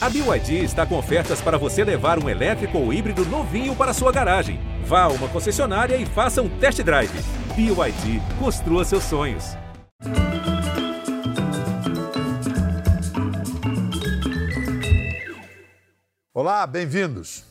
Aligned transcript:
A 0.00 0.08
BYD 0.08 0.62
está 0.62 0.86
com 0.86 0.96
ofertas 0.96 1.40
para 1.40 1.58
você 1.58 1.82
levar 1.82 2.22
um 2.22 2.28
elétrico 2.28 2.78
ou 2.78 2.92
híbrido 2.92 3.24
novinho 3.24 3.74
para 3.74 3.92
sua 3.92 4.12
garagem. 4.12 4.60
Vá 4.84 5.02
a 5.02 5.08
uma 5.08 5.28
concessionária 5.28 5.96
e 5.96 6.06
faça 6.06 6.40
um 6.40 6.48
test 6.60 6.80
drive. 6.84 7.10
BYD, 7.56 8.22
construa 8.38 8.84
seus 8.84 9.02
sonhos. 9.02 9.56
Olá, 16.32 16.64
bem-vindos. 16.64 17.42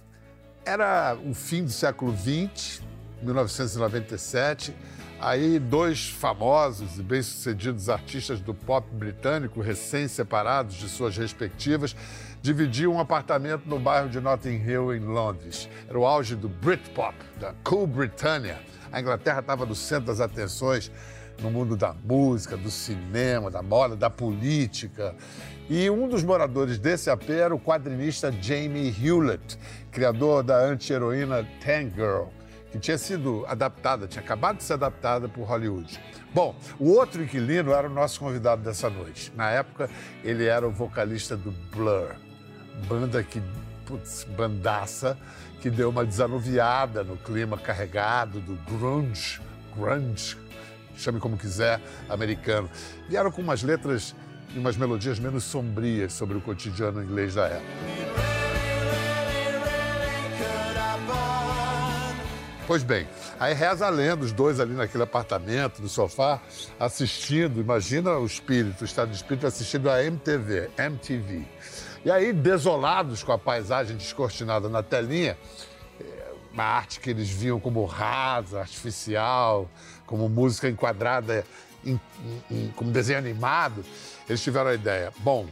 Era 0.65 1.17
o 1.25 1.33
fim 1.33 1.65
do 1.65 1.71
século 1.71 2.15
XX, 2.15 2.81
1997. 3.23 4.73
Aí, 5.19 5.57
dois 5.57 6.09
famosos 6.09 6.99
e 6.99 7.03
bem-sucedidos 7.03 7.89
artistas 7.89 8.39
do 8.39 8.53
pop 8.53 8.87
britânico, 8.93 9.59
recém-separados 9.59 10.75
de 10.75 10.87
suas 10.87 11.17
respectivas, 11.17 11.95
dividiam 12.41 12.93
um 12.93 12.99
apartamento 12.99 13.63
no 13.65 13.79
bairro 13.79 14.09
de 14.09 14.19
Notting 14.19 14.63
Hill, 14.63 14.95
em 14.95 14.99
Londres. 14.99 15.69
Era 15.87 15.97
o 15.97 16.05
auge 16.05 16.35
do 16.35 16.47
Britpop, 16.47 17.15
da 17.39 17.53
Cool 17.63 17.87
Britannia. 17.87 18.59
A 18.91 19.01
Inglaterra 19.01 19.39
estava 19.39 19.65
no 19.65 19.75
centro 19.75 20.07
das 20.07 20.19
atenções 20.19 20.91
no 21.41 21.51
mundo 21.51 21.75
da 21.75 21.93
música, 21.93 22.57
do 22.57 22.71
cinema, 22.71 23.51
da 23.51 23.61
moda, 23.61 23.95
da 23.95 24.09
política. 24.09 25.15
E 25.69 25.89
um 25.89 26.07
dos 26.07 26.23
moradores 26.23 26.79
desse 26.79 27.09
AP 27.09 27.29
era 27.29 27.53
o 27.53 27.59
quadrinista 27.59 28.31
Jamie 28.31 28.95
Hewlett, 28.99 29.57
criador 29.91 30.43
da 30.43 30.57
anti-heroína 30.57 31.47
Tank 31.63 31.93
Girl 31.93 32.29
que 32.71 32.79
tinha 32.79 32.97
sido 32.97 33.45
adaptada, 33.47 34.07
tinha 34.07 34.23
acabado 34.23 34.57
de 34.57 34.63
ser 34.63 34.73
adaptada 34.73 35.27
por 35.27 35.43
Hollywood. 35.43 35.99
Bom, 36.33 36.55
o 36.79 36.91
outro 36.91 37.23
inquilino 37.23 37.71
era 37.73 37.87
o 37.87 37.89
nosso 37.89 38.19
convidado 38.19 38.61
dessa 38.61 38.89
noite. 38.89 39.31
Na 39.35 39.49
época, 39.49 39.89
ele 40.23 40.45
era 40.45 40.67
o 40.67 40.71
vocalista 40.71 41.35
do 41.35 41.51
Blur, 41.71 42.15
banda 42.87 43.23
que, 43.23 43.41
putz, 43.85 44.25
bandaça, 44.35 45.17
que 45.61 45.69
deu 45.69 45.89
uma 45.89 46.05
desanuviada 46.05 47.03
no 47.03 47.17
clima 47.17 47.57
carregado 47.57 48.39
do 48.39 48.55
grunge, 48.69 49.41
grunge, 49.75 50.37
chame 50.95 51.19
como 51.19 51.37
quiser, 51.37 51.81
americano. 52.09 52.69
Vieram 53.09 53.31
com 53.31 53.41
umas 53.41 53.63
letras 53.63 54.15
e 54.53 54.59
umas 54.59 54.77
melodias 54.77 55.19
menos 55.19 55.43
sombrias 55.43 56.13
sobre 56.13 56.37
o 56.37 56.41
cotidiano 56.41 57.03
inglês 57.03 57.35
da 57.35 57.47
época. 57.47 58.07
Pois 62.67 62.83
bem, 62.83 63.07
aí 63.39 63.53
reza 63.53 63.87
a 63.87 63.89
lenda, 63.89 64.25
os 64.25 64.33
dois 64.33 64.59
ali 64.59 64.73
naquele 64.73 65.03
apartamento, 65.03 65.81
no 65.81 65.87
sofá, 65.87 66.41
assistindo, 66.77 67.61
imagina 67.61 68.17
o 68.17 68.25
espírito, 68.25 68.81
o 68.81 68.85
estado 68.85 69.09
de 69.09 69.15
espírito 69.15 69.47
assistindo 69.47 69.89
a 69.89 70.03
MTV, 70.03 70.69
MTV. 70.77 71.45
E 72.07 72.09
aí, 72.09 72.31
desolados 72.31 73.21
com 73.21 73.33
a 73.33 73.37
paisagem 73.37 73.97
descortinada 73.97 74.69
na 74.69 74.81
telinha, 74.81 75.37
uma 76.53 76.63
arte 76.63 77.01
que 77.01 77.09
eles 77.09 77.29
viam 77.29 77.59
como 77.59 77.83
rasa, 77.83 78.61
artificial, 78.61 79.69
como 80.05 80.29
música 80.29 80.69
enquadrada 80.69 81.43
em, 81.85 81.99
em, 82.49 82.71
como 82.77 82.91
desenho 82.91 83.19
animado, 83.19 83.83
eles 84.25 84.41
tiveram 84.41 84.69
a 84.69 84.73
ideia. 84.73 85.11
Bom, 85.17 85.47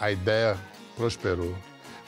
a 0.00 0.10
ideia 0.10 0.56
prosperou. 0.96 1.54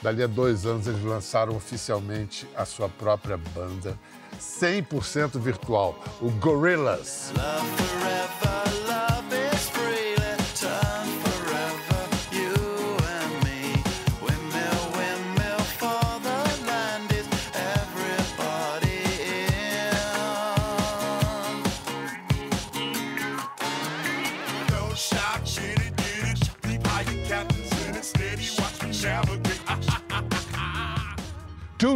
Dali 0.01 0.23
a 0.23 0.27
dois 0.27 0.65
anos, 0.65 0.87
eles 0.87 1.03
lançaram 1.03 1.55
oficialmente 1.55 2.49
a 2.55 2.65
sua 2.65 2.89
própria 2.89 3.37
banda 3.37 3.95
100% 4.39 5.37
virtual, 5.37 5.95
o 6.19 6.31
Gorillaz. 6.31 7.31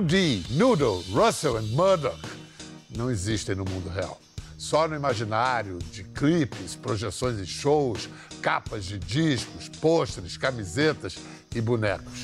D, 0.01 0.43
Noodle, 0.51 1.03
Russell 1.11 1.59
e 1.59 1.65
Murdoch 1.67 2.19
não 2.95 3.09
existem 3.09 3.55
no 3.55 3.65
mundo 3.65 3.89
real. 3.89 4.19
Só 4.57 4.87
no 4.87 4.95
imaginário 4.95 5.77
de 5.91 6.03
clipes, 6.03 6.75
projeções 6.75 7.39
em 7.39 7.45
shows, 7.45 8.07
capas 8.41 8.85
de 8.85 8.97
discos, 8.97 9.67
pôsteres, 9.67 10.37
camisetas 10.37 11.17
e 11.53 11.59
bonecos. 11.59 12.21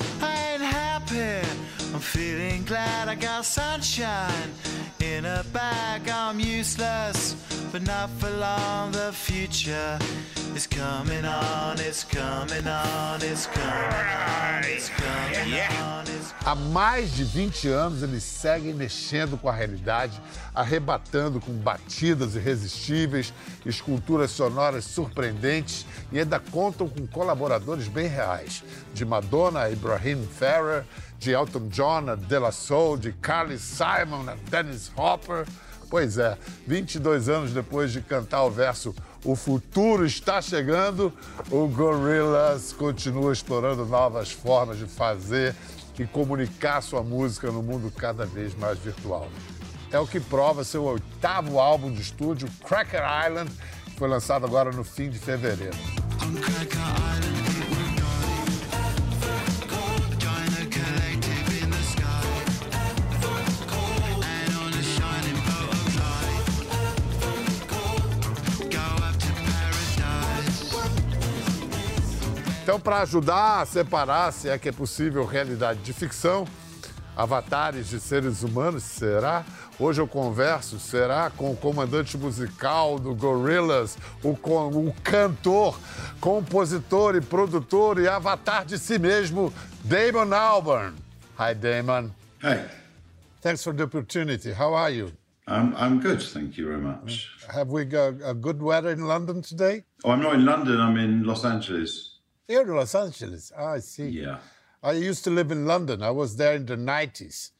I'm 1.92 1.98
feeling 1.98 2.62
glad 2.64 3.08
I 3.08 3.16
got 3.16 3.44
sunshine 3.44 4.79
in 5.16 5.24
a 5.24 5.44
bag. 5.52 6.08
I'm 6.08 6.38
useless, 6.38 7.34
but 7.72 7.82
not 7.82 8.10
for 8.18 8.30
long. 8.30 8.92
The 8.92 9.12
future 9.12 9.98
is 10.54 10.66
coming 10.66 11.24
on, 11.24 11.78
it's 11.78 12.04
coming 12.04 12.66
on, 12.66 13.20
it's 13.22 13.46
coming 13.46 14.08
on, 14.16 14.64
it's 14.64 14.88
coming 14.88 15.54
on. 15.54 16.00
Há 16.44 16.54
mais 16.54 17.14
de 17.14 17.22
20 17.22 17.68
anos 17.68 18.02
eles 18.02 18.22
seguem 18.22 18.72
mexendo 18.72 19.36
com 19.36 19.48
a 19.48 19.52
realidade, 19.52 20.20
arrebatando 20.54 21.38
com 21.38 21.52
batidas 21.52 22.34
irresistíveis, 22.34 23.32
esculturas 23.64 24.30
sonoras 24.30 24.84
surpreendentes 24.84 25.84
e 26.10 26.18
ainda 26.18 26.40
contam 26.40 26.88
com 26.88 27.06
colaboradores 27.06 27.88
bem 27.88 28.08
reais, 28.08 28.64
de 28.94 29.04
Madonna 29.04 29.60
a 29.60 29.70
Ibrahim 29.70 30.26
Ferrer 30.26 30.84
de 31.20 31.32
Elton 31.32 31.68
John, 31.68 32.08
a 32.08 32.14
De 32.14 32.38
La 32.38 32.50
Soul, 32.50 32.96
de 32.96 33.12
Carly 33.12 33.58
Simon, 33.58 34.26
a 34.26 34.36
Dennis 34.50 34.90
Hopper. 34.96 35.46
Pois 35.90 36.16
é, 36.16 36.38
22 36.66 37.28
anos 37.28 37.52
depois 37.52 37.92
de 37.92 38.00
cantar 38.00 38.44
o 38.44 38.50
verso 38.50 38.94
O 39.24 39.36
futuro 39.36 40.06
está 40.06 40.40
chegando, 40.40 41.12
o 41.50 41.66
Gorillaz 41.68 42.72
continua 42.72 43.32
explorando 43.32 43.84
novas 43.84 44.30
formas 44.30 44.78
de 44.78 44.86
fazer 44.86 45.54
e 45.98 46.06
comunicar 46.06 46.80
sua 46.80 47.02
música 47.02 47.50
no 47.52 47.62
mundo 47.62 47.92
cada 47.94 48.24
vez 48.24 48.54
mais 48.54 48.78
virtual. 48.78 49.28
É 49.92 49.98
o 49.98 50.06
que 50.06 50.18
prova 50.18 50.64
seu 50.64 50.84
oitavo 50.84 51.60
álbum 51.60 51.92
de 51.92 52.00
estúdio, 52.00 52.48
Cracker 52.66 53.02
Island, 53.26 53.50
que 53.84 53.98
foi 53.98 54.08
lançado 54.08 54.46
agora 54.46 54.72
no 54.72 54.82
fim 54.82 55.10
de 55.10 55.18
fevereiro. 55.18 55.76
Então, 72.62 72.78
para 72.78 73.00
ajudar 73.00 73.62
a 73.62 73.66
separar, 73.66 74.32
se 74.32 74.48
é 74.48 74.58
que 74.58 74.68
é 74.68 74.72
possível, 74.72 75.24
realidade 75.24 75.80
de 75.80 75.92
ficção, 75.92 76.46
avatares 77.16 77.88
de 77.88 77.98
seres 77.98 78.42
humanos, 78.42 78.82
será? 78.82 79.44
Hoje 79.78 80.00
eu 80.00 80.06
converso, 80.06 80.78
será, 80.78 81.30
com 81.30 81.50
o 81.50 81.56
comandante 81.56 82.18
musical 82.18 82.98
do 82.98 83.14
Gorillaz, 83.14 83.96
o, 84.22 84.30
o 84.30 84.94
cantor, 85.02 85.78
compositor 86.20 87.16
e 87.16 87.22
produtor 87.22 87.98
e 87.98 88.06
avatar 88.06 88.66
de 88.66 88.78
si 88.78 88.98
mesmo, 88.98 89.52
Damon 89.82 90.34
Albarn. 90.34 90.94
Hi, 91.38 91.54
Damon. 91.54 92.10
Hey. 92.42 92.66
Thanks 93.40 93.64
for 93.64 93.72
the 93.72 93.84
opportunity. 93.84 94.52
How 94.52 94.74
are 94.74 94.94
you? 94.94 95.12
I'm, 95.46 95.74
I'm 95.76 95.98
good, 95.98 96.22
thank 96.22 96.58
you 96.58 96.66
very 96.66 96.80
much. 96.80 97.30
Have 97.52 97.70
we 97.70 97.86
got 97.86 98.14
a 98.22 98.34
good 98.34 98.60
weather 98.60 98.90
in 98.90 99.06
London 99.06 99.40
today? 99.40 99.84
Oh, 100.04 100.10
I'm 100.10 100.20
not 100.20 100.34
in 100.34 100.44
London, 100.44 100.78
I'm 100.78 100.98
in 100.98 101.24
Los 101.24 101.44
Angeles. 101.44 102.09
You're 102.50 102.62
in 102.62 102.74
Los 102.74 102.96
Angeles. 102.96 103.52
Ah, 103.56 103.74
I 103.74 103.78
see. 103.78 104.08
Yeah. 104.08 104.38
I 104.82 104.92
used 104.92 105.22
to 105.22 105.30
live 105.30 105.52
in 105.52 105.66
London. 105.66 106.02
I 106.02 106.10
was 106.10 106.36
there 106.36 106.54
in 106.54 106.66
the 106.66 106.74
90s 106.74 107.50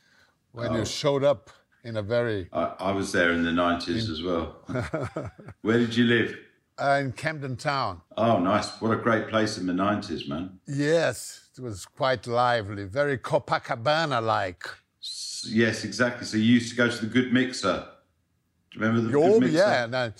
when 0.50 0.72
oh. 0.72 0.78
you 0.78 0.84
showed 0.84 1.22
up 1.22 1.48
in 1.84 1.96
a 1.96 2.02
very. 2.02 2.48
I, 2.52 2.74
I 2.80 2.92
was 2.92 3.12
there 3.12 3.30
in 3.30 3.44
the 3.44 3.52
90s 3.52 3.88
in... 3.88 4.10
as 4.10 4.22
well. 4.22 5.30
Where 5.62 5.78
did 5.78 5.96
you 5.96 6.06
live? 6.06 6.36
Uh, 6.76 6.98
in 7.02 7.12
Camden 7.12 7.56
Town. 7.56 8.00
Oh, 8.16 8.40
nice. 8.40 8.80
What 8.80 8.90
a 8.90 8.96
great 8.96 9.28
place 9.28 9.58
in 9.58 9.66
the 9.66 9.72
90s, 9.72 10.28
man. 10.28 10.58
Yes, 10.66 11.48
it 11.56 11.60
was 11.60 11.86
quite 11.86 12.26
lively, 12.26 12.84
very 12.84 13.16
Copacabana 13.16 14.20
like. 14.20 14.64
Yes, 15.46 15.84
exactly. 15.84 16.26
So 16.26 16.36
you 16.36 16.54
used 16.54 16.70
to 16.70 16.76
go 16.76 16.90
to 16.90 17.06
the 17.06 17.06
Good 17.06 17.32
Mixer. 17.32 17.86
Do 18.72 18.78
you 18.78 18.86
remember 18.86 19.08
the 19.08 19.18
oh, 19.18 19.34
Good 19.34 19.40
Mixer? 19.42 19.56
yeah. 19.56 19.84
And 19.84 20.14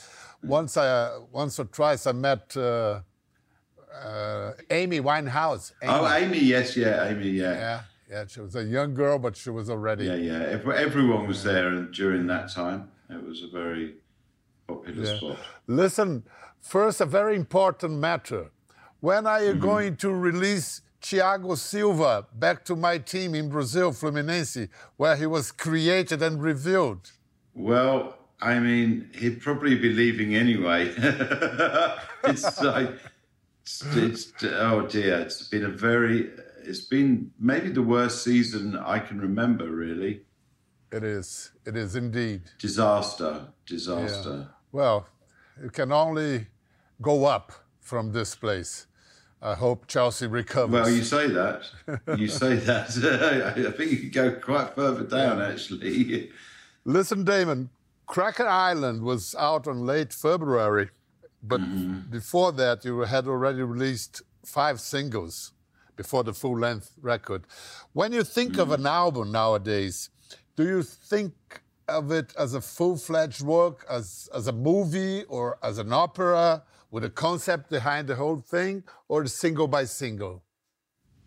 once, 0.44 0.76
I, 0.76 1.18
once 1.32 1.58
or 1.58 1.64
twice 1.64 2.06
I 2.06 2.12
met. 2.12 2.56
Uh, 2.56 3.00
uh, 3.94 4.52
Amy 4.70 5.00
Winehouse. 5.00 5.72
Amy. 5.82 5.92
Oh, 5.92 6.12
Amy, 6.12 6.38
yes, 6.38 6.76
yeah, 6.76 7.08
Amy, 7.08 7.30
yeah. 7.30 7.52
Yeah, 7.52 7.80
yeah. 8.10 8.24
She 8.26 8.40
was 8.40 8.56
a 8.56 8.64
young 8.64 8.94
girl, 8.94 9.18
but 9.18 9.36
she 9.36 9.50
was 9.50 9.70
already. 9.70 10.04
Yeah, 10.06 10.14
yeah. 10.14 10.58
Everyone 10.74 11.26
was 11.26 11.42
there 11.44 11.70
during 11.82 12.26
that 12.28 12.50
time. 12.50 12.90
It 13.08 13.22
was 13.22 13.42
a 13.42 13.48
very 13.48 13.94
popular 14.66 15.04
yeah. 15.04 15.16
spot. 15.16 15.38
Listen, 15.66 16.24
first, 16.60 17.00
a 17.00 17.06
very 17.06 17.36
important 17.36 17.94
matter. 17.94 18.50
When 19.00 19.26
are 19.26 19.42
you 19.42 19.52
mm-hmm. 19.52 19.60
going 19.60 19.96
to 19.96 20.10
release 20.12 20.82
Thiago 21.02 21.56
Silva 21.56 22.26
back 22.34 22.64
to 22.66 22.76
my 22.76 22.98
team 22.98 23.34
in 23.34 23.48
Brazil, 23.48 23.92
Fluminense, 23.92 24.68
where 24.96 25.16
he 25.16 25.26
was 25.26 25.50
created 25.50 26.22
and 26.22 26.42
revealed? 26.42 27.12
Well, 27.54 28.16
I 28.40 28.58
mean, 28.58 29.10
he'd 29.14 29.40
probably 29.40 29.74
be 29.76 29.90
leaving 29.90 30.34
anyway. 30.34 30.92
it's 32.24 32.60
like, 32.62 32.90
it's, 33.62 33.84
it's, 33.96 34.32
oh 34.44 34.86
dear, 34.86 35.20
it's 35.20 35.48
been 35.48 35.64
a 35.64 35.68
very, 35.68 36.30
it's 36.62 36.80
been 36.80 37.30
maybe 37.38 37.70
the 37.70 37.82
worst 37.82 38.24
season 38.24 38.76
I 38.76 38.98
can 38.98 39.20
remember, 39.20 39.70
really. 39.70 40.22
It 40.92 41.04
is. 41.04 41.52
It 41.64 41.76
is 41.76 41.94
indeed. 41.94 42.42
Disaster. 42.58 43.48
Disaster. 43.64 44.48
Yeah. 44.48 44.54
Well, 44.72 45.06
it 45.62 45.72
can 45.72 45.92
only 45.92 46.46
go 47.00 47.26
up 47.26 47.52
from 47.80 48.12
this 48.12 48.34
place. 48.34 48.86
I 49.42 49.54
hope 49.54 49.86
Chelsea 49.86 50.26
recovers. 50.26 50.72
Well, 50.72 50.90
you 50.90 51.02
say 51.02 51.28
that. 51.28 51.64
You 52.18 52.28
say 52.28 52.54
that. 52.70 53.54
I 53.66 53.70
think 53.70 53.90
you 53.90 53.98
could 53.98 54.12
go 54.12 54.32
quite 54.32 54.74
further 54.74 55.04
down, 55.04 55.40
actually. 55.40 56.30
Listen, 56.84 57.24
Damon, 57.24 57.70
Cracker 58.06 58.46
Island 58.46 59.02
was 59.02 59.34
out 59.38 59.66
on 59.66 59.86
late 59.86 60.12
February, 60.12 60.90
but 61.42 61.60
mm-hmm. 61.60 62.10
before 62.10 62.52
that, 62.52 62.84
you 62.84 63.00
had 63.00 63.26
already 63.26 63.62
released 63.62 64.22
five 64.44 64.80
singles 64.80 65.52
before 65.96 66.24
the 66.24 66.32
full 66.32 66.58
length 66.58 66.92
record. 67.00 67.46
When 67.92 68.12
you 68.12 68.24
think 68.24 68.52
mm-hmm. 68.52 68.60
of 68.60 68.72
an 68.72 68.86
album 68.86 69.32
nowadays, 69.32 70.10
do 70.56 70.64
you 70.66 70.82
think 70.82 71.32
of 71.88 72.12
it 72.12 72.32
as 72.38 72.54
a 72.54 72.60
full 72.60 72.96
fledged 72.96 73.42
work, 73.42 73.84
as, 73.90 74.28
as 74.34 74.46
a 74.46 74.52
movie 74.52 75.24
or 75.24 75.58
as 75.62 75.78
an 75.78 75.92
opera? 75.92 76.62
with 76.90 77.04
a 77.04 77.10
concept 77.10 77.70
behind 77.70 78.08
the 78.08 78.16
whole 78.16 78.38
thing, 78.38 78.82
or 79.08 79.26
single 79.26 79.68
by 79.68 79.84
single? 79.84 80.42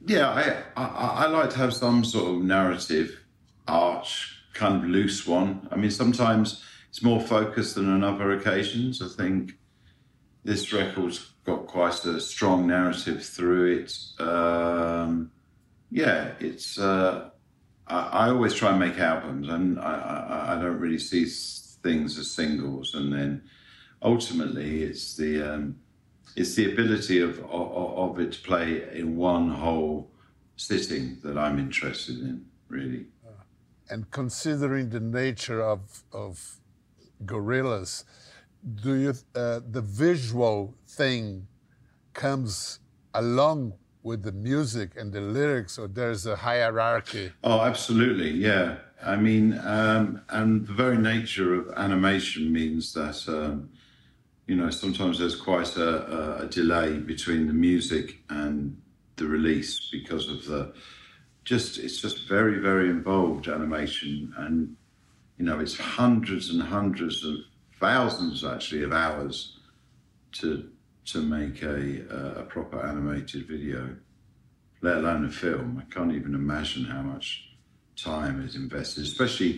Yeah, 0.05 0.29
I, 0.75 0.81
I, 0.81 0.85
I 1.23 1.27
like 1.27 1.49
to 1.51 1.57
have 1.57 1.73
some 1.73 2.03
sort 2.03 2.35
of 2.35 2.43
narrative 2.43 3.17
arch, 3.67 4.43
kind 4.53 4.83
of 4.83 4.89
loose 4.89 5.25
one. 5.25 5.67
I 5.71 5.77
mean, 5.77 5.91
sometimes 5.91 6.63
it's 6.89 7.01
more 7.01 7.21
focused 7.21 7.75
than 7.75 7.89
on 7.89 8.03
other 8.03 8.31
occasions. 8.33 9.01
I 9.01 9.07
think 9.07 9.53
this 10.43 10.73
record's 10.73 11.31
got 11.45 11.67
quite 11.67 12.03
a 12.05 12.19
strong 12.19 12.67
narrative 12.67 13.23
through 13.25 13.83
it. 13.83 13.97
Um, 14.19 15.31
yeah, 15.91 16.31
it's. 16.39 16.77
Uh, 16.77 17.29
I, 17.87 17.99
I, 17.99 18.29
always 18.29 18.53
try 18.53 18.71
and 18.71 18.79
make 18.79 18.97
albums, 18.97 19.49
and 19.49 19.79
I, 19.79 19.93
I, 19.93 20.53
I 20.53 20.61
don't 20.61 20.79
really 20.79 20.99
see 20.99 21.25
things 21.25 22.17
as 22.17 22.31
singles, 22.31 22.95
and 22.95 23.13
then 23.13 23.43
ultimately 24.01 24.83
it's 24.83 25.15
the 25.15 25.41
um, 25.41 25.75
it's 26.35 26.55
the 26.55 26.71
ability 26.71 27.19
of, 27.19 27.39
of, 27.39 27.71
of 27.97 28.19
it 28.19 28.31
to 28.33 28.41
play 28.41 28.83
in 28.93 29.15
one 29.15 29.49
whole 29.49 30.09
sitting 30.55 31.19
that 31.23 31.37
I'm 31.37 31.59
interested 31.59 32.19
in, 32.19 32.45
really. 32.69 33.05
And 33.89 34.09
considering 34.11 34.89
the 34.89 34.99
nature 34.99 35.61
of 35.61 36.03
of 36.11 36.57
Gorillaz, 37.25 38.05
do 38.63 38.93
you 38.93 39.13
uh, 39.35 39.59
the 39.69 39.81
visual 39.81 40.75
thing 40.87 41.47
comes 42.13 42.79
along 43.13 43.73
with 44.03 44.23
the 44.23 44.31
music 44.31 44.91
and 44.97 45.13
the 45.13 45.21
lyrics, 45.21 45.77
or 45.77 45.87
there's 45.87 46.25
a 46.25 46.35
hierarchy? 46.35 47.31
Oh, 47.43 47.61
absolutely, 47.61 48.31
yeah. 48.31 48.77
I 49.01 49.15
mean, 49.15 49.59
um, 49.63 50.21
and 50.29 50.65
the 50.67 50.73
very 50.73 50.97
nature 50.97 51.53
of 51.55 51.73
animation 51.77 52.51
means 52.51 52.93
that 52.93 53.23
um, 53.27 53.69
you 54.47 54.55
know, 54.55 54.69
sometimes 54.69 55.19
there's 55.19 55.35
quite 55.35 55.75
a, 55.77 56.43
a, 56.43 56.47
delay 56.47 56.97
between 56.97 57.47
the 57.47 57.53
music 57.53 58.17
and 58.29 58.81
the 59.15 59.25
release 59.25 59.89
because 59.91 60.27
of 60.27 60.45
the 60.45 60.73
just 61.45 61.77
it's 61.77 61.99
just 62.01 62.27
very 62.27 62.57
very 62.59 62.89
involved 62.89 63.47
animation 63.47 64.33
and 64.37 64.75
you 65.37 65.45
know 65.45 65.59
it's 65.59 65.77
hundreds 65.77 66.49
and 66.49 66.61
hundreds 66.61 67.23
of 67.25 67.35
thousands 67.85 68.43
actually 68.43 68.83
of 68.83 68.93
hours 68.93 69.57
to 70.31 70.49
to 71.05 71.21
make 71.21 71.61
a 71.61 72.39
a 72.41 72.43
proper 72.43 72.79
animated 72.91 73.47
video 73.47 73.81
let 74.81 74.97
alone 74.97 75.25
a 75.25 75.31
film 75.31 75.69
i 75.81 75.93
can't 75.93 76.13
even 76.19 76.33
imagine 76.33 76.85
how 76.85 77.01
much 77.01 77.27
time 77.95 78.35
is 78.47 78.55
invested 78.55 79.03
especially 79.03 79.53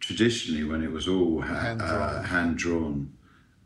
traditionally 0.00 0.64
when 0.70 0.82
it 0.82 0.92
was 0.98 1.06
all 1.08 1.40
ha- 1.40 1.54
hand 1.54 1.80
drawn, 1.80 2.02
uh, 2.02 2.22
hand 2.34 2.58
-drawn 2.58 2.96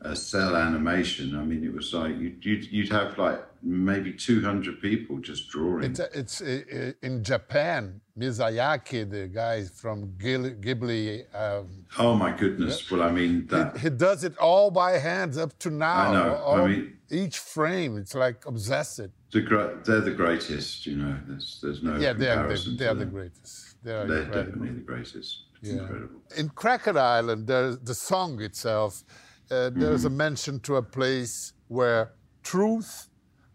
a 0.05 0.17
cel 0.17 0.57
animation. 0.57 1.37
I 1.37 1.45
mean, 1.45 1.65
it 1.65 1.73
was 1.73 1.95
like 1.95 2.19
you'd, 2.19 2.45
you'd, 2.45 2.65
you'd 2.73 2.91
have 2.91 3.17
like 3.19 3.41
maybe 3.63 4.13
200 4.13 4.81
people 4.81 5.19
just 5.19 5.49
drawing. 5.49 5.85
It's, 5.85 6.01
it's 6.01 6.41
in 6.41 7.23
Japan, 7.23 8.01
Miyazaki, 8.19 9.09
the 9.09 9.29
guy 9.29 9.65
from 9.65 10.09
Ghibli. 10.19 11.25
Um, 11.35 11.87
oh 11.99 12.15
my 12.15 12.33
goodness! 12.33 12.91
Well, 12.91 13.03
I 13.03 13.11
mean, 13.11 13.47
that... 13.49 13.77
he, 13.77 13.85
he, 13.85 13.91
does 13.91 14.25
it 14.25 14.37
all 14.39 14.71
by 14.71 14.99
hand 14.99 15.39
up 15.39 15.59
to 15.61 15.71
now. 15.71 15.95
I 15.95 16.13
know. 16.13 16.35
All, 16.37 16.63
I 16.63 16.67
mean, 16.67 16.97
each 17.11 17.39
frame, 17.39 17.97
it's 17.97 18.15
like 18.15 18.45
obsessed. 18.47 19.09
The 19.33 19.81
they're 19.85 20.01
the 20.01 20.11
greatest. 20.11 20.87
You 20.87 20.97
know, 20.97 21.17
there's 21.27 21.59
there's 21.63 21.83
no 21.83 21.97
yeah, 21.97 22.13
they're 22.13 22.49
the, 22.49 22.77
they're 22.79 22.95
the 22.95 23.07
greatest. 23.07 23.83
They're, 23.83 24.07
they're 24.07 24.25
definitely 24.25 24.71
the 24.71 24.81
greatest. 24.81 25.45
It's 25.61 25.71
yeah. 25.71 25.81
incredible. 25.81 26.21
In 26.37 26.49
Cracker 26.51 26.99
Island, 26.99 27.47
there's 27.47 27.79
the 27.79 27.95
song 27.95 28.41
itself 28.43 29.05
uh, 29.53 29.71
there's 29.75 30.07
a 30.07 30.09
mm-hmm. 30.09 30.17
mention 30.17 30.61
to 30.61 30.77
a 30.77 30.83
place 30.83 31.53
where 31.69 32.13
truth 32.43 33.09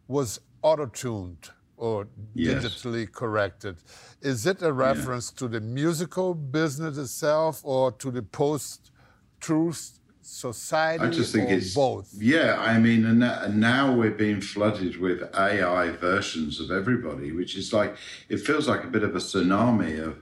was 0.07 0.39
auto-tuned 0.62 1.50
or 1.77 2.07
yes. 2.33 2.63
digitally 2.63 3.12
corrected. 3.12 3.77
Is 4.21 4.45
it 4.45 4.62
a 4.62 4.71
reference 4.71 5.31
yeah. 5.33 5.39
to 5.39 5.48
the 5.48 5.62
musical 5.62 6.33
business 6.33 6.98
itself 6.98 7.62
or 7.63 7.92
to 7.94 8.09
the 8.09 8.24
post-truth 8.24 10.00
society? 10.21 11.04
I 11.04 11.09
just 11.09 11.33
think 11.33 11.50
it's 11.50 11.75
both. 11.75 12.09
Yeah, 12.18 12.57
I 12.59 12.80
mean, 12.80 13.06
and, 13.06 13.24
and 13.24 13.59
now 13.59 13.94
we're 13.94 14.12
being 14.12 14.42
flooded 14.42 14.98
with 14.98 15.24
AI 15.36 15.92
versions 15.92 16.60
of 16.60 16.71
everybody, 16.71 17.31
which 17.31 17.56
is 17.56 17.74
like 17.74 17.95
it 18.27 18.38
feels 18.38 18.68
like 18.68 18.83
a 18.83 18.88
bit 18.88 19.03
of 19.03 19.15
a 19.15 19.19
tsunami 19.19 20.03
of, 20.03 20.18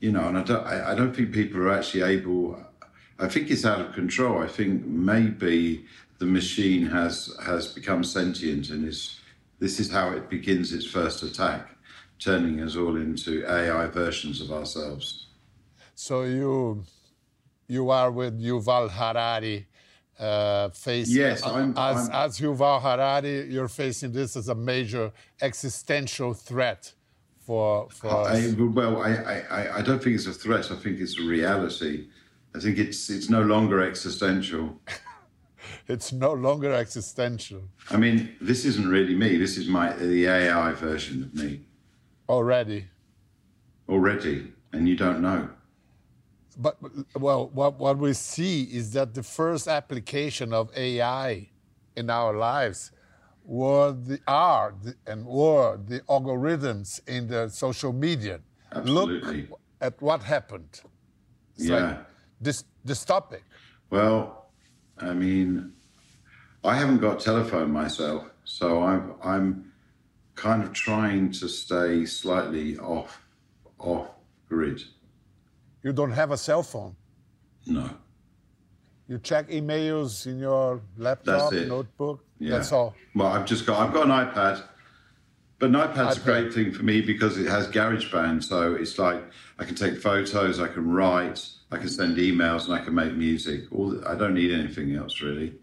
you 0.00 0.12
know. 0.12 0.28
And 0.28 0.36
I 0.36 0.42
don't, 0.42 0.66
I, 0.66 0.92
I 0.92 0.94
don't 0.94 1.16
think 1.16 1.32
people 1.32 1.60
are 1.60 1.72
actually 1.72 2.02
able 2.02 2.62
I 3.20 3.28
think 3.28 3.50
it's 3.50 3.66
out 3.66 3.80
of 3.80 3.92
control. 3.92 4.42
I 4.42 4.46
think 4.46 4.86
maybe 4.86 5.84
the 6.18 6.26
machine 6.26 6.86
has 6.86 7.36
has 7.44 7.66
become 7.66 8.02
sentient 8.02 8.70
and 8.70 8.88
is 8.88 9.19
this 9.60 9.78
is 9.78 9.90
how 9.90 10.10
it 10.10 10.28
begins 10.28 10.72
its 10.72 10.86
first 10.86 11.22
attack, 11.22 11.68
turning 12.18 12.60
us 12.60 12.76
all 12.76 12.96
into 12.96 13.44
AI 13.46 13.86
versions 13.86 14.40
of 14.40 14.50
ourselves. 14.50 15.28
So 15.94 16.22
you 16.22 16.84
you 17.68 17.90
are 17.90 18.10
with 18.10 18.40
Yuval 18.40 18.90
Harari. 18.90 19.66
Uh, 20.18 20.68
facing, 20.68 21.16
yes, 21.16 21.42
I'm, 21.46 21.70
as, 21.78 22.10
I'm, 22.10 22.26
as 22.26 22.38
Yuval 22.40 22.82
Harari, 22.82 23.50
you're 23.50 23.68
facing 23.68 24.12
this 24.12 24.36
as 24.36 24.48
a 24.48 24.54
major 24.54 25.12
existential 25.40 26.34
threat 26.34 26.92
for 27.38 27.88
for 27.88 28.10
I, 28.10 28.32
us. 28.32 28.54
Well, 28.54 29.00
I, 29.00 29.42
I, 29.50 29.78
I 29.78 29.82
don't 29.82 30.02
think 30.02 30.16
it's 30.16 30.26
a 30.26 30.32
threat. 30.34 30.70
I 30.70 30.76
think 30.76 31.00
it's 31.00 31.18
a 31.18 31.22
reality 31.22 32.08
I 32.54 32.58
think 32.58 32.78
it's 32.78 33.10
it's 33.10 33.30
no 33.30 33.42
longer 33.42 33.80
existential. 33.82 34.80
It's 35.88 36.12
no 36.12 36.32
longer 36.32 36.72
existential. 36.72 37.62
I 37.90 37.96
mean, 37.96 38.36
this 38.40 38.64
isn't 38.64 38.88
really 38.88 39.14
me. 39.14 39.36
This 39.36 39.56
is 39.56 39.68
my 39.68 39.92
the 39.92 40.26
AI 40.26 40.72
version 40.72 41.22
of 41.24 41.34
me. 41.34 41.60
Already. 42.28 42.86
Already, 43.88 44.52
and 44.72 44.88
you 44.88 44.96
don't 44.96 45.20
know. 45.20 45.48
But 46.56 46.76
well, 47.18 47.48
what 47.48 47.78
what 47.78 47.98
we 47.98 48.12
see 48.12 48.64
is 48.64 48.92
that 48.92 49.14
the 49.14 49.22
first 49.22 49.68
application 49.68 50.52
of 50.52 50.70
AI 50.76 51.50
in 51.96 52.10
our 52.10 52.36
lives 52.36 52.92
were 53.44 53.92
the 53.92 54.20
are 54.26 54.74
and 55.06 55.26
were 55.26 55.78
the 55.88 56.00
algorithms 56.00 57.00
in 57.08 57.26
the 57.26 57.48
social 57.48 57.92
media. 57.92 58.40
Absolutely. 58.72 59.48
Look 59.48 59.60
at 59.80 60.00
what 60.00 60.22
happened. 60.22 60.82
It's 61.56 61.66
yeah. 61.66 61.74
Like 61.74 61.98
this 62.40 62.64
this 62.84 63.04
topic? 63.04 63.44
Well, 63.90 64.39
I 65.00 65.12
mean, 65.12 65.72
I 66.64 66.76
haven't 66.76 66.98
got 66.98 67.20
telephone 67.20 67.70
myself, 67.70 68.30
so 68.44 68.82
I'm 68.82 69.14
I'm 69.22 69.72
kind 70.34 70.62
of 70.62 70.72
trying 70.72 71.30
to 71.32 71.48
stay 71.48 72.06
slightly 72.06 72.78
off 72.78 73.22
off 73.78 74.08
grid. 74.48 74.82
You 75.82 75.92
don't 75.92 76.12
have 76.12 76.30
a 76.30 76.36
cell 76.36 76.62
phone? 76.62 76.96
No. 77.66 77.88
You 79.08 79.18
check 79.18 79.48
emails 79.48 80.26
in 80.26 80.38
your 80.38 80.80
laptop, 80.96 81.52
notebook. 81.52 82.24
Yeah. 82.38 82.56
That's 82.56 82.72
all. 82.72 82.94
Well, 83.14 83.28
I've 83.28 83.46
just 83.46 83.66
got 83.66 83.80
I've 83.80 83.92
got 83.92 84.04
an 84.04 84.12
iPad. 84.12 84.62
But 85.58 85.70
an 85.70 85.76
iPad's 85.76 86.16
iPad. 86.16 86.22
a 86.22 86.24
great 86.24 86.54
thing 86.54 86.72
for 86.72 86.84
me 86.84 87.02
because 87.02 87.36
it 87.36 87.46
has 87.46 87.68
GarageBand, 87.68 88.44
so 88.44 88.74
it's 88.74 88.98
like 88.98 89.22
I 89.58 89.64
can 89.64 89.74
take 89.74 90.00
photos, 90.00 90.58
I 90.58 90.68
can 90.68 90.90
write, 90.90 91.46
I 91.72 91.76
can 91.76 91.88
send 91.88 92.16
emails 92.16 92.64
and 92.64 92.74
I 92.74 92.80
can 92.84 92.94
make 92.94 93.14
music. 93.14 93.64
All 93.72 94.04
I 94.06 94.14
don't 94.16 94.34
need 94.34 94.52
anything 94.52 94.94
else 94.96 95.20
really. 95.20 95.54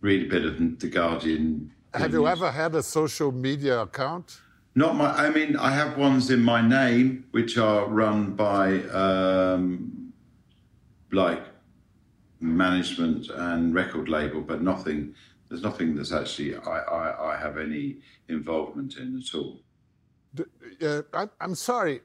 Read 0.00 0.26
a 0.26 0.28
bit 0.28 0.44
of 0.44 0.78
The 0.78 0.88
Guardian. 0.88 1.72
Have 1.94 2.12
you 2.12 2.28
ever 2.28 2.50
had 2.50 2.74
a 2.74 2.82
social 2.82 3.32
media 3.32 3.80
account? 3.80 4.40
Not 4.74 4.94
my. 4.94 5.10
I 5.10 5.30
mean, 5.30 5.56
I 5.56 5.70
have 5.70 5.96
ones 5.96 6.30
in 6.30 6.42
my 6.42 6.60
name 6.60 7.24
which 7.30 7.56
are 7.56 7.86
run 7.86 8.34
by 8.34 8.82
um, 8.90 10.12
like 11.10 11.42
management 12.40 13.30
and 13.30 13.74
record 13.74 14.08
label, 14.08 14.42
but 14.42 14.62
nothing. 14.62 15.14
There's 15.48 15.62
nothing 15.62 15.96
that's 15.96 16.12
actually 16.12 16.56
I, 16.56 16.78
I, 16.80 17.34
I 17.34 17.36
have 17.38 17.56
any 17.56 17.96
involvement 18.28 18.98
in 18.98 19.16
at 19.16 19.34
all. 19.34 19.60
Uh, 20.82 21.02
I, 21.14 21.28
I'm 21.40 21.54
sorry, 21.54 22.00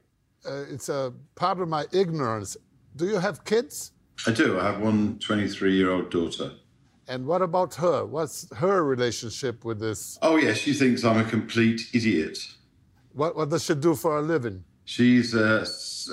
uh, 0.48 0.64
it's 0.70 0.88
a 0.88 1.12
part 1.34 1.60
of 1.60 1.68
my 1.68 1.84
ignorance. 1.92 2.56
Do 2.96 3.06
you 3.06 3.18
have 3.18 3.44
kids? 3.44 3.92
I 4.26 4.32
do. 4.32 4.60
I 4.60 4.64
have 4.64 4.80
one 4.80 5.18
23 5.18 5.74
year 5.74 5.90
old 5.90 6.10
daughter. 6.10 6.52
And 7.08 7.26
what 7.26 7.42
about 7.42 7.74
her? 7.76 8.04
What's 8.04 8.52
her 8.56 8.84
relationship 8.84 9.64
with 9.64 9.80
this? 9.80 10.18
Oh, 10.22 10.36
yeah, 10.36 10.54
she 10.54 10.72
thinks 10.72 11.04
I'm 11.04 11.18
a 11.18 11.24
complete 11.24 11.80
idiot. 11.92 12.38
What, 13.12 13.36
what 13.36 13.50
does 13.50 13.64
she 13.64 13.74
do 13.74 13.94
for 13.94 14.18
a 14.18 14.22
living? 14.22 14.64
She's 14.84 15.34
uh, 15.34 15.66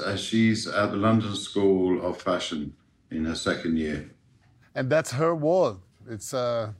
uh, 0.06 0.16
she's 0.16 0.68
at 0.68 0.92
the 0.92 0.98
London 0.98 1.36
School 1.36 2.06
of 2.06 2.22
Fashion 2.22 2.74
in 3.12 3.26
her 3.26 3.36
second 3.36 3.78
year. 3.78 4.12
And 4.76 4.90
that's 4.90 5.12
her 5.12 5.34
world. 5.36 5.82
It's 6.08 6.34
uh, 6.34 6.74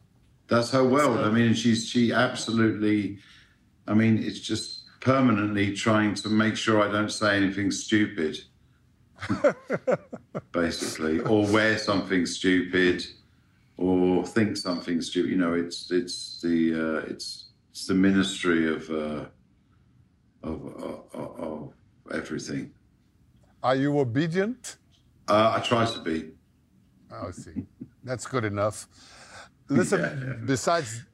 that's 0.48 0.72
her 0.72 0.84
world. 0.84 1.20
I 1.20 1.30
mean, 1.30 1.54
she's 1.54 1.88
she 1.88 2.14
absolutely. 2.14 3.18
I 3.88 3.96
mean, 3.96 4.22
it's 4.22 4.40
just 4.40 4.84
permanently 5.02 5.74
trying 5.74 6.14
to 6.16 6.30
make 6.30 6.56
sure 6.56 6.82
I 6.82 6.92
don't 6.92 7.12
say 7.12 7.36
anything 7.36 7.72
stupid, 7.72 8.38
basically, 10.52 11.20
or 11.20 11.46
wear 11.48 11.78
something 11.78 12.26
stupid, 12.26 13.06
or 13.78 14.26
think 14.26 14.58
something 14.58 15.02
stupid. 15.02 15.32
You 15.32 15.38
know, 15.38 15.54
it's 15.54 15.92
it's 15.92 16.42
the 16.42 16.74
uh, 16.74 17.12
it's 17.12 17.50
it's 17.72 17.88
the 17.88 17.94
ministry 17.94 18.68
of, 18.74 18.90
uh, 18.90 19.26
of, 20.44 20.66
of 21.14 21.40
of 21.40 21.74
everything. 22.14 22.72
Are 23.62 23.76
you 23.76 24.00
obedient? 24.00 24.78
Uh, 25.28 25.54
I 25.58 25.60
try 25.60 25.86
to 25.86 26.00
be. 26.00 26.32
Oh, 27.12 27.28
I 27.28 27.32
see. 27.32 27.66
That's 28.04 28.26
good 28.26 28.46
enough. 28.46 28.88
Listen, 29.70 30.00
Yeah, 30.00 30.14
yeah. 30.28 30.34
besides 30.46 31.06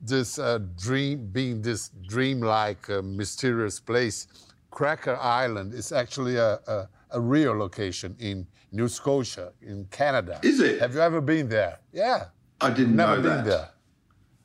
this 0.00 0.38
uh, 0.38 0.58
dream, 0.78 1.28
being 1.32 1.62
this 1.62 1.90
dreamlike, 2.08 2.90
uh, 2.90 3.00
mysterious 3.02 3.80
place, 3.80 4.26
Cracker 4.70 5.16
Island 5.16 5.72
is 5.72 5.92
actually 5.92 6.36
a, 6.36 6.58
a, 6.66 6.88
a 7.14 7.20
real 7.20 7.56
location 7.56 8.16
in 8.18 8.46
New 8.72 8.88
Scotia, 8.88 9.52
in 9.62 9.86
Canada. 9.90 10.40
Is 10.42 10.60
it? 10.60 10.80
Have 10.80 10.94
you 10.94 11.00
ever 11.00 11.20
been 11.20 11.48
there? 11.48 11.78
Yeah. 11.92 12.24
I 12.60 12.70
didn't 12.70 12.96
Never 12.96 13.16
know 13.16 13.22
been 13.22 13.36
that. 13.36 13.44
there. 13.44 13.68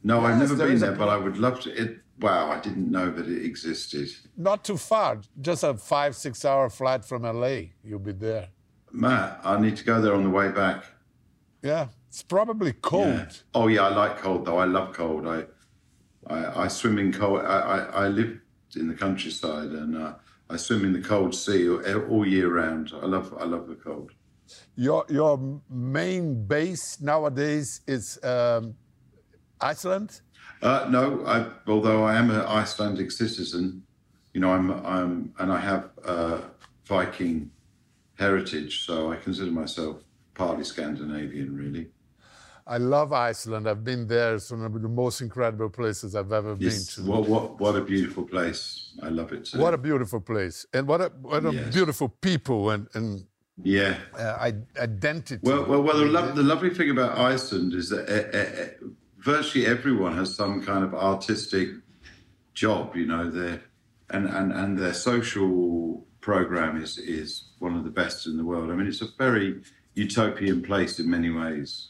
No, 0.03 0.21
I've 0.25 0.37
never 0.37 0.55
there 0.55 0.67
been 0.67 0.79
there, 0.79 0.93
but 0.93 1.09
I 1.09 1.17
would 1.17 1.37
love 1.37 1.59
to. 1.61 1.69
It, 1.81 1.97
wow, 2.19 2.51
I 2.51 2.59
didn't 2.59 2.89
know 2.89 3.09
that 3.11 3.27
it 3.27 3.43
existed. 3.45 4.07
Not 4.37 4.63
too 4.63 4.77
far, 4.77 5.19
just 5.41 5.63
a 5.63 5.73
five, 5.73 6.15
six 6.15 6.45
hour 6.45 6.69
flight 6.69 7.03
from 7.03 7.23
LA. 7.23 7.55
You'll 7.83 7.99
be 7.99 8.13
there. 8.13 8.49
Matt, 8.91 9.41
I 9.43 9.59
need 9.59 9.75
to 9.77 9.83
go 9.83 9.99
there 10.01 10.15
on 10.15 10.23
the 10.23 10.29
way 10.29 10.49
back. 10.49 10.85
Yeah. 11.61 11.87
It's 12.07 12.23
probably 12.23 12.73
cold. 12.73 13.07
Yeah. 13.07 13.29
Oh 13.53 13.67
yeah, 13.67 13.83
I 13.83 13.89
like 13.89 14.17
cold 14.17 14.45
though. 14.45 14.57
I 14.57 14.65
love 14.65 14.93
cold. 14.93 15.27
I 15.27 15.43
I, 16.27 16.63
I 16.63 16.67
swim 16.67 16.97
in 16.97 17.13
cold. 17.13 17.41
I, 17.41 17.59
I, 17.59 17.77
I 18.05 18.07
live 18.07 18.39
in 18.75 18.87
the 18.87 18.95
countryside 18.95 19.69
and 19.69 19.95
uh, 19.95 20.13
I 20.49 20.57
swim 20.57 20.83
in 20.83 20.93
the 20.93 21.01
cold 21.01 21.35
sea 21.35 21.69
all, 21.69 22.25
year 22.25 22.51
round. 22.53 22.91
I 23.01 23.05
love 23.05 23.33
I 23.39 23.45
love 23.45 23.67
the 23.67 23.75
cold. 23.75 24.11
Your, 24.75 25.05
your 25.09 25.61
main 25.69 26.45
base 26.47 26.99
nowadays 26.99 27.81
is 27.87 28.17
um, 28.23 28.73
Iceland? 29.61 30.21
Uh, 30.61 30.87
no, 30.89 31.23
I, 31.25 31.45
although 31.69 32.03
I 32.03 32.15
am 32.15 32.31
an 32.31 32.41
Icelandic 32.41 33.11
citizen, 33.11 33.83
you 34.33 34.41
know, 34.41 34.51
I'm 34.51 34.71
I'm 34.85 35.33
and 35.39 35.51
I 35.51 35.59
have 35.59 35.91
uh, 36.03 36.41
Viking 36.85 37.51
heritage, 38.17 38.85
so 38.85 39.11
I 39.11 39.17
consider 39.17 39.51
myself 39.51 40.03
partly 40.33 40.63
Scandinavian, 40.63 41.55
really. 41.55 41.89
I 42.69 42.77
love 42.77 43.11
Iceland. 43.11 43.67
I've 43.67 43.83
been 43.83 44.07
there. 44.07 44.35
It's 44.35 44.51
one 44.51 44.63
of 44.63 44.73
the 44.79 44.87
most 44.87 45.21
incredible 45.21 45.69
places 45.69 46.15
I've 46.15 46.31
ever 46.31 46.55
Yes, 46.59 46.95
been 46.95 47.05
to. 47.05 47.11
what 47.11 47.23
what 47.27 47.59
what 47.59 47.75
a 47.75 47.81
beautiful 47.81 48.23
place! 48.23 48.93
I 49.01 49.09
love 49.09 49.33
it 49.33 49.45
too. 49.45 49.57
What 49.59 49.73
a 49.73 49.77
beautiful 49.89 50.21
place, 50.21 50.57
and 50.73 50.87
what 50.87 51.01
a 51.01 51.07
what 51.21 51.43
a 51.45 51.51
Yes. 51.51 51.73
beautiful 51.73 52.09
people 52.09 52.69
and 52.69 52.87
and 52.93 53.25
yeah. 53.63 53.97
uh, 54.17 54.51
identity. 54.77 55.39
Well, 55.49 55.65
well, 55.65 55.81
well. 55.81 55.97
The, 55.97 56.05
lo- 56.05 56.31
the 56.41 56.43
lovely 56.43 56.69
thing 56.77 56.89
about 56.91 57.17
Iceland 57.17 57.73
is 57.73 57.89
that 57.89 58.05
uh, 58.07 58.37
uh, 58.37 58.89
virtually 59.17 59.65
everyone 59.65 60.13
has 60.15 60.35
some 60.35 60.61
kind 60.61 60.83
of 60.83 60.93
artistic 60.93 61.69
job. 62.53 62.95
You 62.95 63.07
know, 63.07 63.31
their 63.31 63.61
and 64.11 64.27
and 64.27 64.51
and 64.53 64.77
their 64.77 64.93
social 64.93 66.05
program 66.21 66.73
is 66.85 66.97
is 66.99 67.29
one 67.59 67.75
of 67.75 67.83
the 67.83 67.89
best 68.01 68.27
in 68.27 68.37
the 68.37 68.45
world. 68.45 68.69
I 68.71 68.75
mean, 68.75 68.87
it's 68.87 69.01
a 69.01 69.09
very 69.17 69.61
utopian 69.95 70.61
place 70.61 70.99
in 70.99 71.09
many 71.09 71.31
ways. 71.31 71.89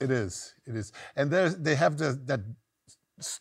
It 0.00 0.10
is. 0.10 0.54
It 0.66 0.76
is. 0.76 0.92
And 1.16 1.30
they 1.30 1.74
have 1.74 1.96
the, 1.98 2.18
that 2.26 2.40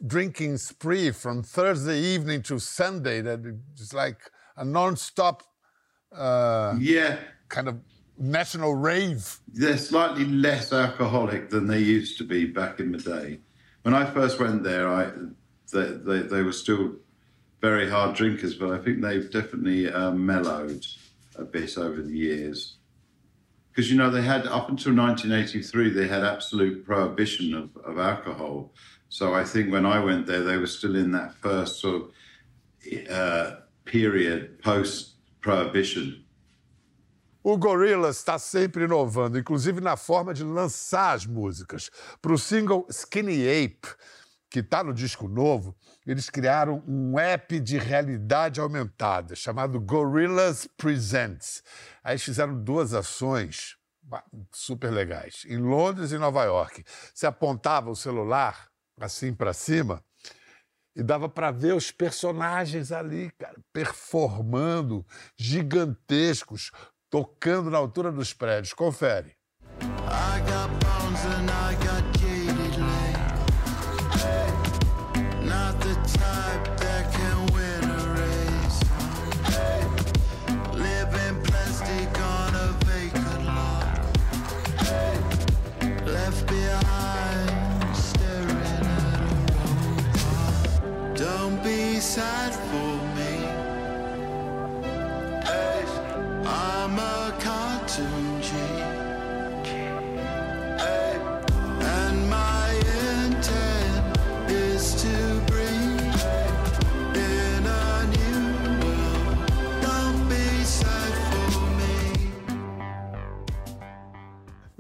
drinking 0.06 0.58
spree 0.58 1.12
from 1.12 1.44
Thursday 1.44 2.00
evening 2.00 2.42
to 2.44 2.60
Sunday 2.60 3.22
that 3.22 3.40
it's 3.74 3.94
like 3.94 4.20
a 4.56 4.64
non-stop 4.64 5.44
uh, 6.16 6.76
Yeah, 6.80 7.18
kind 7.50 7.68
of 7.68 7.80
national 8.18 8.76
rave. 8.76 9.40
they're 9.48 9.78
slightly 9.78 10.26
less 10.26 10.72
alcoholic 10.72 11.50
than 11.50 11.66
they 11.68 11.80
used 11.80 12.18
to 12.20 12.24
be 12.24 12.46
back 12.46 12.80
in 12.80 12.92
the 12.92 13.00
day. 13.00 13.40
When 13.82 13.96
I 13.96 14.06
first 14.06 14.40
went 14.40 14.64
there, 14.64 14.88
I 14.88 15.12
they 15.72 15.86
they, 15.86 16.20
they 16.20 16.44
were 16.44 16.54
still 16.54 16.94
very 17.60 17.90
hard 17.90 18.16
drinkers, 18.16 18.54
but 18.56 18.70
I 18.72 18.78
think 18.78 19.02
they've 19.02 19.30
definitely 19.32 19.92
um, 19.92 20.24
mellowed 20.26 20.86
a 21.36 21.44
bit 21.44 21.78
over 21.78 22.02
the 22.02 22.16
years. 22.16 22.78
Because 23.74 23.90
you 23.90 23.98
know 23.98 24.12
they 24.12 24.22
had 24.22 24.46
up 24.46 24.70
until 24.70 24.94
1983, 24.94 25.90
they 25.90 26.08
had 26.08 26.24
absolute 26.24 26.86
prohibition 26.86 27.56
of, 27.56 27.76
of 27.84 27.98
alcohol. 27.98 28.72
So 29.10 29.34
I 29.34 29.44
think 29.44 29.72
when 29.72 29.84
I 29.84 30.00
went 30.00 30.28
there, 30.28 30.44
they 30.44 30.58
were 30.58 30.68
still 30.68 30.96
in 30.96 31.12
that 31.14 31.34
first 31.34 31.82
sort 31.82 32.04
of 32.04 33.10
uh, 33.10 33.56
period 33.84 34.62
post 34.62 35.16
prohibition. 35.42 36.24
O 37.44 37.58
Gorillaz 37.58 38.18
está 38.18 38.40
sempre 38.40 38.86
inovando, 38.86 39.38
inclusive 39.38 39.82
na 39.82 39.98
forma 39.98 40.34
de 40.34 40.44
lançar 40.44 41.14
as 41.14 41.26
músicas. 41.26 41.90
Para 42.22 42.32
o 42.32 42.38
single 42.38 42.86
Skinny 42.90 43.46
Ape, 43.50 43.88
que 44.54 44.60
está 44.60 44.84
no 44.84 44.94
disco 44.94 45.28
novo, 45.28 45.76
eles 46.06 46.30
criaram 46.30 46.84
um 46.88 47.18
app 47.18 47.60
de 47.60 47.80
realidade 47.80 48.62
aumentada 48.62 49.36
chamado 49.36 49.82
Gorillaz 49.82 50.70
Presents. 50.78 51.64
Aí 52.04 52.14
eles 52.14 52.24
fizeram 52.24 52.64
duas 52.64 52.94
ações 52.94 53.76
super 54.52 54.92
legais, 54.92 55.44
em 55.50 55.58
Londres 55.58 56.12
e 56.12 56.20
Nova 56.20 56.44
York. 56.44 56.84
Você 57.12 57.26
apontava 57.26 57.90
o 57.90 57.96
celular 57.96 58.70
assim 59.02 59.34
para 59.34 59.54
cima 59.54 60.04
e 60.96 61.02
dava 61.02 61.28
para 61.28 61.50
ver 61.50 61.74
os 61.74 61.90
personagens 61.90 62.92
ali, 62.92 63.32
cara, 63.40 63.60
performando, 63.74 65.04
gigantescos, 65.36 66.70
tocando 67.10 67.72
na 67.72 67.80
altura 67.80 68.12
dos 68.12 68.34
prédios. 68.34 68.72
Confere. 68.72 69.36
I 69.82 70.40
got 70.46 70.70
bones 70.80 71.26
and 71.26 71.50
I 71.50 71.83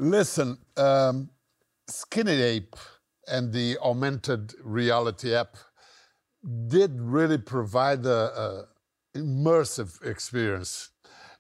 Listen, 0.03 0.57
um, 0.77 1.29
Skinny 1.87 2.41
Ape 2.41 2.75
and 3.27 3.53
the 3.53 3.77
augmented 3.79 4.53
reality 4.63 5.33
app 5.33 5.55
did 6.67 6.91
really 6.99 7.37
provide 7.37 8.05
a, 8.05 8.11
a 8.45 8.67
immersive 9.17 10.05
experience. 10.05 10.89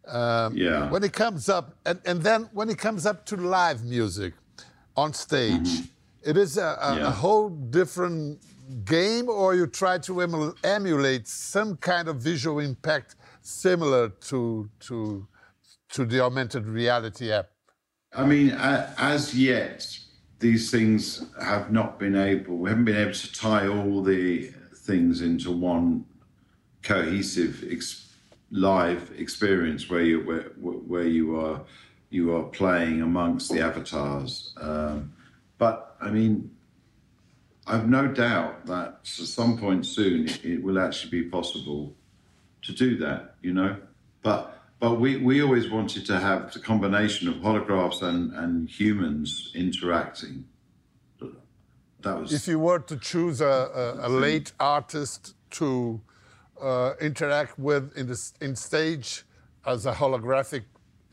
Um, 0.07 0.55
Yeah. 0.55 0.89
When 0.89 1.03
it 1.03 1.13
comes 1.13 1.49
up, 1.49 1.77
and, 1.85 1.99
and 2.05 2.21
then 2.21 2.49
when 2.53 2.69
it 2.69 2.77
comes 2.77 3.05
up 3.05 3.25
to 3.27 3.35
live 3.37 3.83
music 3.83 4.33
on 4.95 5.13
stage, 5.13 5.69
it 6.23 6.37
is 6.37 6.57
a, 6.57 6.77
a, 6.81 7.07
a 7.07 7.11
whole 7.11 7.49
different 7.49 8.39
game 8.85 9.27
or 9.27 9.55
you 9.55 9.67
try 9.67 9.97
to 9.97 10.21
emu- 10.21 10.53
emulate 10.63 11.27
some 11.27 11.75
kind 11.77 12.07
of 12.07 12.17
visual 12.17 12.59
impact 12.59 13.15
similar 13.41 14.09
to 14.09 14.69
to 14.79 15.27
to 15.89 16.05
the 16.05 16.19
augmented 16.21 16.65
reality 16.65 17.31
app? 17.31 17.49
I 18.15 18.25
mean, 18.25 18.51
as 18.51 19.33
yet, 19.35 19.97
these 20.39 20.69
things 20.69 21.25
have 21.41 21.71
not 21.71 21.97
been 21.97 22.15
able. 22.15 22.57
We 22.57 22.69
haven't 22.69 22.85
been 22.85 22.97
able 22.97 23.13
to 23.13 23.33
tie 23.33 23.67
all 23.67 24.03
the 24.03 24.51
things 24.75 25.21
into 25.21 25.51
one 25.51 26.05
cohesive 26.83 27.63
ex- 27.69 28.13
live 28.51 29.11
experience 29.17 29.89
where 29.89 30.01
you 30.01 30.19
where, 30.21 30.43
where 30.59 31.07
you 31.07 31.39
are 31.39 31.61
you 32.09 32.35
are 32.35 32.43
playing 32.43 33.01
amongst 33.01 33.51
the 33.51 33.61
avatars. 33.61 34.53
Um, 34.61 35.13
but 35.57 35.95
I 35.99 36.09
mean, 36.11 36.51
I've 37.65 37.89
no 37.89 38.07
doubt 38.07 38.67
that 38.67 38.99
at 39.01 39.07
some 39.07 39.57
point 39.57 39.85
soon 39.85 40.27
it 40.43 40.61
will 40.61 40.77
actually 40.77 41.09
be 41.09 41.29
possible 41.29 41.95
to 42.63 42.73
do 42.73 42.97
that. 42.97 43.35
You 43.41 43.53
know, 43.53 43.77
but 44.21 44.62
but 44.79 44.99
we, 44.99 45.17
we 45.17 45.41
always 45.41 45.69
wanted 45.69 46.05
to 46.07 46.19
have 46.19 46.51
the 46.53 46.59
combination 46.59 47.27
of 47.27 47.35
holographs 47.35 48.01
and, 48.01 48.33
and 48.33 48.69
humans 48.69 49.51
interacting. 49.55 50.45
That 52.01 52.19
was 52.19 52.33
If 52.33 52.47
you 52.47 52.59
were 52.59 52.79
to 52.79 52.97
choose 52.97 53.39
a, 53.39 53.45
a, 53.45 54.07
a 54.07 54.09
late 54.09 54.51
artist 54.59 55.35
to 55.51 56.01
uh, 56.61 56.93
interact 56.99 57.57
with 57.57 57.95
in 57.97 58.07
the 58.07 58.31
in 58.41 58.55
stage 58.55 59.23
as 59.65 59.85
a 59.85 59.93
holographic 59.93 60.63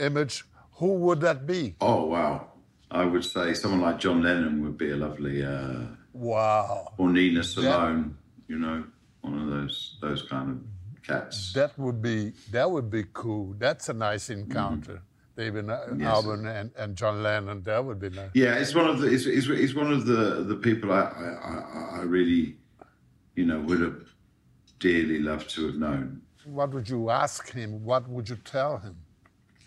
image, 0.01 0.45
who 0.73 0.95
would 0.95 1.21
that 1.21 1.47
be? 1.47 1.77
oh 1.81 2.07
wow. 2.07 2.47
I 2.93 3.05
would 3.05 3.25
say 3.25 3.55
someone 3.55 3.83
like 3.83 4.01
John 4.01 4.21
Lennon 4.21 4.65
would 4.65 4.77
be 4.77 4.91
a 4.91 4.97
lovely, 4.97 5.45
uh, 5.45 5.83
Wow, 6.13 6.93
or 6.99 7.09
Nina 7.09 7.45
Simone. 7.45 8.17
You 8.49 8.59
know, 8.59 8.85
one 9.21 9.39
of 9.39 9.49
those 9.49 9.97
those 10.01 10.23
kind 10.23 10.51
of 10.51 10.59
cats. 11.07 11.53
that 11.55 11.79
would 11.79 12.01
be 12.03 12.33
that 12.51 12.71
would 12.71 12.91
be 12.91 13.05
cool. 13.13 13.55
That's 13.59 13.89
a 13.89 13.95
nice 13.95 14.31
encounter. 14.31 15.03
David 15.37 15.71
uh, 15.71 15.79
Yes. 15.97 16.09
Albarn 16.25 16.47
and, 16.47 16.71
and 16.77 16.97
John 16.97 17.23
Lennon. 17.23 17.63
That 17.63 17.85
would 17.85 17.99
be 18.01 18.11
nice. 18.11 18.31
Yeah, 18.35 18.55
it's 18.57 18.75
one 18.75 18.87
of 18.89 18.99
the 19.01 19.07
it's, 19.09 19.27
it's, 19.27 19.47
it's 19.49 19.75
one 19.75 19.91
of 19.93 20.05
the 20.07 20.45
the 20.45 20.57
people 20.57 20.93
I, 20.93 21.01
I 21.01 21.29
I- 21.53 21.99
I 22.01 22.03
really, 22.03 22.57
you 23.37 23.47
know, 23.47 23.61
would 23.61 23.81
have 23.81 24.03
dearly 24.79 25.19
loved 25.21 25.49
to 25.51 25.67
have 25.67 25.77
known. 25.77 26.23
What 26.45 26.71
would 26.75 26.89
you 26.89 27.11
ask 27.11 27.51
him? 27.53 27.85
What 27.85 28.09
would 28.09 28.29
you 28.29 28.37
tell 28.37 28.79
him? 28.79 28.97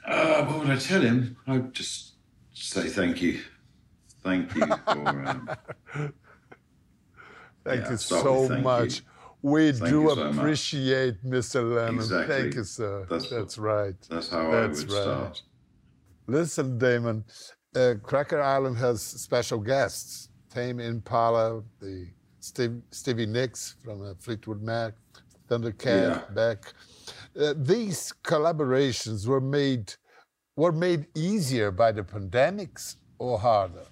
Uh, 0.06 0.44
what 0.46 0.60
would 0.60 0.70
I 0.70 0.78
tell 0.78 1.02
him? 1.02 1.38
I'd 1.48 1.74
just 1.74 2.14
say 2.54 2.88
thank 2.90 3.22
you. 3.22 3.42
Thank 4.24 4.54
you 4.56 4.66
for. 4.68 5.10
Um, 5.28 5.50
Thank 7.64 7.84
Yeah, 7.86 7.92
you 7.92 7.98
so 7.98 8.48
thank 8.48 8.64
much. 8.64 8.96
you. 8.98 9.02
We 9.44 9.74
Thank 9.74 9.92
do 9.92 10.02
you 10.04 10.10
so 10.10 10.16
much. 10.16 10.36
appreciate 10.38 11.24
Mr. 11.24 11.76
Lennon. 11.76 11.96
Exactly. 11.96 12.36
Thank 12.36 12.56
you, 12.56 12.64
sir. 12.64 13.06
That's 13.10 13.30
That's, 13.30 13.58
right. 13.58 13.96
that's 14.10 14.30
how 14.30 14.50
That's 14.50 14.80
I 14.80 14.84
would 14.86 14.92
right. 14.94 15.02
start. 15.04 15.42
Listen, 16.28 16.78
Damon, 16.78 17.26
uh, 17.76 17.96
Cracker 18.02 18.42
Island 18.42 18.78
has 18.78 19.02
special 19.02 19.60
guests. 19.60 20.30
Tame 20.50 20.80
Impala, 20.80 21.62
the 21.82 22.08
Steve, 22.40 22.82
Stevie 22.92 23.26
Nicks 23.26 23.76
from 23.84 24.02
uh, 24.02 24.14
Fleetwood 24.20 24.62
Mac, 24.62 24.94
Thundercat, 25.50 25.86
Yeah. 25.86 26.22
Beck. 26.34 26.72
Uh, 27.38 27.54
these 27.58 28.14
collaborations 28.24 29.28
were 29.28 29.42
made 29.42 29.94
were 30.56 30.72
made 30.72 31.08
easier 31.16 31.72
by 31.72 31.92
the 31.92 32.04
pandemics 32.04 32.98
or 33.18 33.40
harder? 33.40 33.86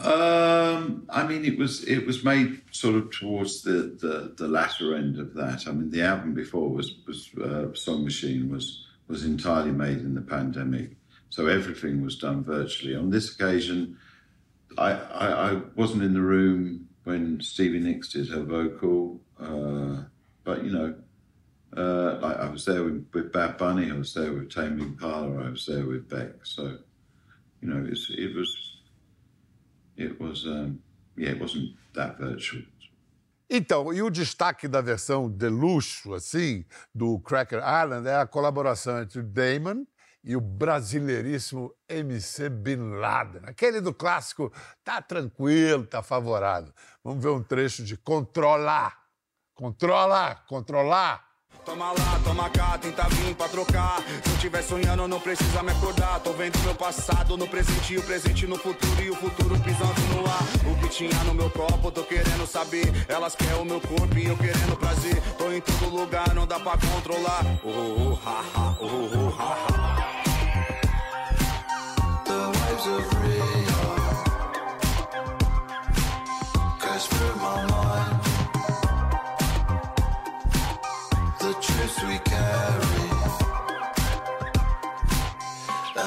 Um, 0.00 1.06
I 1.10 1.26
mean, 1.26 1.44
it 1.44 1.58
was 1.58 1.84
it 1.84 2.06
was 2.06 2.24
made 2.24 2.62
sort 2.70 2.94
of 2.94 3.10
towards 3.10 3.62
the, 3.62 3.96
the, 4.00 4.32
the 4.34 4.48
latter 4.48 4.94
end 4.94 5.18
of 5.18 5.34
that. 5.34 5.68
I 5.68 5.72
mean, 5.72 5.90
the 5.90 6.02
album 6.02 6.32
before 6.32 6.70
was 6.70 6.94
was 7.06 7.30
uh, 7.34 7.74
Song 7.74 8.04
Machine 8.04 8.50
was 8.50 8.86
was 9.08 9.24
entirely 9.24 9.72
made 9.72 9.98
in 9.98 10.14
the 10.14 10.22
pandemic, 10.22 10.92
so 11.28 11.48
everything 11.48 12.02
was 12.02 12.16
done 12.16 12.42
virtually. 12.42 12.96
On 12.96 13.10
this 13.10 13.34
occasion, 13.34 13.98
I 14.78 14.92
I, 14.92 15.50
I 15.50 15.60
wasn't 15.74 16.02
in 16.02 16.14
the 16.14 16.22
room 16.22 16.88
when 17.04 17.40
Stevie 17.42 17.80
Nicks 17.80 18.12
did 18.12 18.28
her 18.28 18.42
vocal, 18.42 19.20
uh, 19.38 20.04
but 20.44 20.64
you 20.64 20.72
know. 20.72 20.94
Uh, 21.76 22.18
like 22.20 22.36
I 22.36 22.48
was 22.48 22.64
there 22.64 22.82
with, 22.82 23.06
with 23.14 23.32
Bad 23.32 23.56
Bunny, 23.56 23.92
I 23.92 23.94
was 23.94 24.12
there 24.12 24.32
with 24.32 24.52
Tame 24.52 24.80
Impala, 24.80 25.46
I 25.46 25.50
was 25.50 25.66
there 25.66 25.86
with 25.86 26.08
Beck. 26.08 26.44
So, 26.44 26.78
you 27.62 27.68
know, 27.68 27.86
it 27.86 28.34
was 28.34 28.79
it 30.00 30.22
was 30.22 30.44
um, 30.44 30.78
yeah, 31.16 31.32
it 31.32 31.40
wasn't 31.40 31.76
that 31.94 32.18
virtual. 32.18 32.62
Então, 33.52 33.92
e 33.92 34.00
o 34.00 34.10
destaque 34.10 34.68
da 34.68 34.80
versão 34.80 35.28
de 35.28 35.48
luxo, 35.48 36.14
assim, 36.14 36.64
do 36.94 37.18
Cracker 37.18 37.58
Island 37.58 38.08
é 38.08 38.14
a 38.14 38.26
colaboração 38.26 39.02
entre 39.02 39.22
Damon 39.22 39.84
e 40.22 40.36
o 40.36 40.40
brasileiríssimo 40.40 41.74
MC 41.88 42.48
Bin 42.48 42.92
Laden. 42.94 43.42
Aquele 43.44 43.80
do 43.80 43.92
clássico 43.92 44.52
tá 44.84 45.02
tranquilo, 45.02 45.84
tá 45.84 46.00
favorável. 46.00 46.72
Vamos 47.02 47.24
ver 47.24 47.30
um 47.30 47.42
trecho 47.42 47.82
de 47.82 47.96
Controlar. 47.96 49.00
Controla, 49.52 50.36
controlar. 50.46 51.29
Toma 51.64 51.92
lá, 51.92 52.20
toma 52.24 52.50
cá, 52.50 52.78
tenta 52.78 53.08
vir 53.10 53.34
pra 53.34 53.48
trocar. 53.48 54.02
Se 54.24 54.30
eu 54.30 54.38
tiver 54.38 54.62
sonhando, 54.62 55.06
não 55.06 55.20
precisa 55.20 55.62
me 55.62 55.70
acordar. 55.70 56.20
Tô 56.20 56.32
vendo 56.32 56.58
meu 56.64 56.74
passado 56.74 57.36
no 57.36 57.46
presente 57.46 57.96
o 57.96 58.02
presente 58.02 58.46
no 58.46 58.56
futuro. 58.56 59.02
E 59.02 59.10
o 59.10 59.14
futuro 59.14 59.58
pisando 59.60 60.00
no 60.14 60.26
ar. 60.26 60.42
O 60.70 60.80
que 60.80 60.88
tinha 60.88 61.24
no 61.24 61.34
meu 61.34 61.50
copo, 61.50 61.90
tô 61.90 62.02
querendo 62.02 62.46
saber. 62.46 62.90
Elas 63.08 63.34
querem 63.36 63.60
o 63.60 63.64
meu 63.64 63.80
corpo 63.80 64.18
e 64.18 64.26
eu 64.26 64.36
querendo 64.36 64.76
prazer. 64.76 65.22
Tô 65.38 65.52
em 65.52 65.60
todo 65.60 65.94
lugar, 65.94 66.34
não 66.34 66.46
dá 66.46 66.58
pra 66.58 66.76
controlar. 66.78 67.44
Oh, 67.62 67.68
oh, 67.68 68.28
ha, 68.28 68.44
ha, 68.54 68.76
oh, 68.80 68.86
oh, 68.86 69.28
ha, 69.38 69.56
ha. 69.70 70.20
The 72.80 72.96
of 72.96 73.19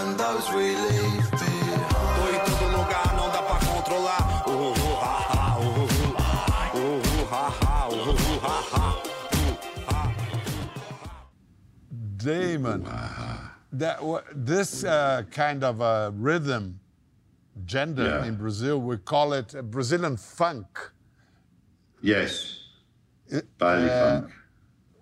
and 0.04 0.20
those 0.20 0.50
we 0.54 0.76
leave 0.76 1.32
behind. 1.32 1.82
Tô 2.16 2.24
em 2.30 2.39
todo 2.46 2.66
lugar, 2.78 3.08
não 3.16 3.28
dá 3.32 3.42
pra 3.42 3.58
controlar. 3.66 4.44
Uh, 4.48 4.52
uh, 4.52 4.74
uh, 4.74 5.08
ha, 7.30 7.44
ha, 7.50 7.50
ha, 7.60 7.89
ha, 7.89 8.42
ha, 8.42 8.58
ha. 8.72 9.02
Oh, 9.36 9.56
ha. 9.89 10.13
Damon, 12.18 12.84
that, 13.72 14.00
this 14.36 14.84
uh, 14.84 15.24
kind 15.32 15.63
of 15.63 15.82
uh, 15.82 16.12
rhythm, 16.16 16.80
gender 17.66 18.04
Yeah. 18.22 18.26
in 18.26 18.36
Brazil, 18.36 18.80
we 18.82 18.98
call 18.98 19.34
it 19.34 19.56
uh, 19.56 19.62
Brazilian 19.62 20.18
funk. 20.18 20.68
Yes, 22.02 22.60
It- 23.28 23.48
Baile 23.58 23.89
uh, 23.89 24.22
Funk. 24.22 24.32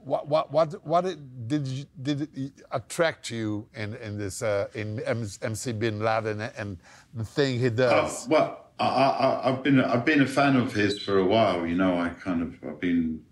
What 0.03 0.27
what 0.27 0.51
what 0.51 0.85
what 0.85 1.05
did 1.47 1.67
you, 1.67 1.85
did 2.01 2.21
it 2.35 2.51
attract 2.71 3.29
you 3.29 3.67
in 3.73 3.95
in 3.95 4.17
this 4.17 4.41
uh, 4.41 4.67
in 4.73 4.99
MC 4.99 5.71
Bin 5.73 5.99
Laden 5.99 6.41
and 6.41 6.77
the 7.13 7.25
thing 7.25 7.59
he 7.59 7.69
does? 7.69 8.27
well, 8.27 8.71
I, 8.79 9.41
I've 9.43 9.63
been 9.63 9.79
I've 9.79 10.05
been 10.05 10.21
a 10.21 10.27
fan 10.27 10.55
of 10.55 10.73
his 10.73 11.01
for 11.01 11.19
a 11.19 11.25
while. 11.25 11.65
You 11.65 11.75
know, 11.75 11.99
I 11.99 12.09
kind 12.09 12.41
of 12.41 12.55
I've 12.67 12.79
been 12.79 13.23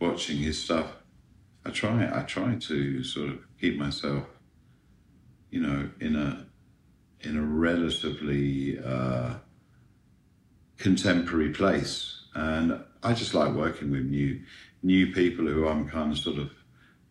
watching 0.00 0.38
his 0.38 0.62
stuff. 0.62 0.86
I 1.64 1.70
try 1.70 2.10
I 2.12 2.22
try 2.22 2.54
to 2.54 3.02
sort 3.02 3.30
of 3.30 3.38
keep 3.60 3.78
myself, 3.78 4.24
you 5.50 5.60
know, 5.60 5.88
in 6.00 6.16
a 6.16 6.46
in 7.20 7.36
a 7.36 7.42
relatively 7.42 8.78
uh, 8.84 9.34
contemporary 10.76 11.50
place, 11.50 12.22
and 12.34 12.82
I 13.02 13.14
just 13.14 13.34
like 13.34 13.52
working 13.54 13.90
with 13.90 14.04
new 14.04 14.40
new 14.82 15.12
people 15.12 15.46
who 15.46 15.68
I'm 15.68 15.88
kind 15.88 16.12
of 16.12 16.18
sort 16.18 16.38
of 16.38 16.50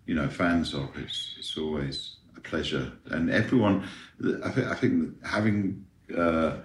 you 0.05 0.15
know 0.15 0.27
fans 0.27 0.73
of. 0.73 0.89
It's 0.97 1.35
it's 1.37 1.57
always 1.57 2.17
a 2.35 2.41
pleasure, 2.41 2.91
and 3.07 3.29
everyone. 3.29 3.87
I 4.43 4.49
think 4.49 4.67
I 4.67 4.75
think 4.75 5.25
having 5.25 5.85
uh, 6.17 6.57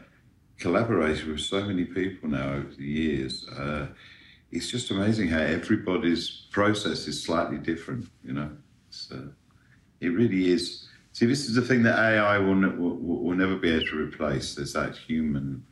collaborated 0.58 1.26
with 1.26 1.40
so 1.40 1.64
many 1.64 1.84
people 1.84 2.30
now 2.30 2.54
over 2.54 2.74
the 2.76 2.84
years, 2.84 3.46
uh, 3.48 3.88
it's 4.50 4.70
just 4.70 4.90
amazing 4.90 5.28
how 5.28 5.40
everybody's 5.40 6.46
process 6.50 7.06
is 7.06 7.22
slightly 7.22 7.58
different. 7.58 8.08
You 8.24 8.32
know, 8.34 8.50
uh, 9.12 9.28
it 10.00 10.08
really 10.08 10.50
is. 10.50 10.88
See, 11.12 11.26
this 11.26 11.46
is 11.46 11.54
the 11.54 11.62
thing 11.62 11.84
that 11.84 11.98
AI 11.98 12.38
will, 12.38 12.56
ne- 12.56 12.76
will 12.76 12.96
will 12.96 13.36
never 13.36 13.56
be 13.56 13.70
able 13.70 13.86
to 13.86 13.98
replace. 13.98 14.54
There's 14.54 14.72
that 14.72 14.96
human 14.96 15.64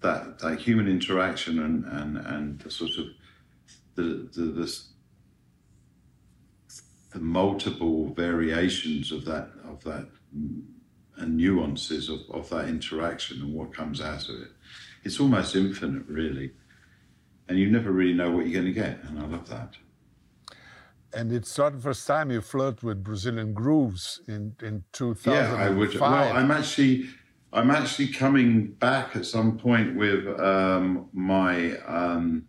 that 0.00 0.38
that 0.40 0.58
human 0.58 0.88
interaction 0.88 1.58
and 1.60 1.84
and 1.84 2.18
and 2.18 2.58
the 2.60 2.70
sort 2.70 2.92
of 2.98 3.06
the 3.98 4.28
the 4.36 4.46
the, 4.58 4.82
the 7.12 7.18
multiple 7.18 8.14
variations 8.14 9.12
of 9.12 9.24
that 9.24 9.50
of 9.70 9.82
that 9.84 10.06
and 11.16 11.36
nuances 11.36 12.08
of, 12.08 12.20
of 12.30 12.48
that 12.50 12.68
interaction 12.68 13.42
and 13.42 13.52
what 13.52 13.74
comes 13.74 14.00
out 14.00 14.28
of 14.28 14.36
it. 14.36 14.52
It's 15.04 15.18
almost 15.18 15.56
infinite, 15.56 16.06
really. 16.06 16.52
and 17.48 17.58
you 17.58 17.68
never 17.70 17.90
really 17.90 18.14
know 18.14 18.30
what 18.30 18.46
you're 18.46 18.62
going 18.62 18.72
to 18.74 18.80
get, 18.80 19.02
and 19.04 19.18
I 19.18 19.26
love 19.26 19.48
that. 19.48 19.72
And 21.14 21.32
it's 21.32 21.56
not 21.56 21.72
the 21.72 21.80
first 21.80 22.06
time 22.06 22.30
you 22.30 22.42
flirt 22.42 22.82
with 22.82 23.02
Brazilian 23.02 23.54
grooves 23.54 24.20
in 24.28 24.54
in 24.62 24.84
2005. 24.92 25.34
Yeah, 25.34 25.64
I 25.64 25.70
would. 25.70 25.98
Well, 25.98 26.36
I'm 26.38 26.50
actually, 26.50 27.08
I'm 27.52 27.70
actually 27.70 28.08
coming 28.08 28.72
back 28.72 29.16
at 29.16 29.24
some 29.24 29.56
point 29.58 29.96
with 29.96 30.22
um, 30.38 31.08
my 31.12 31.54
um, 31.98 32.44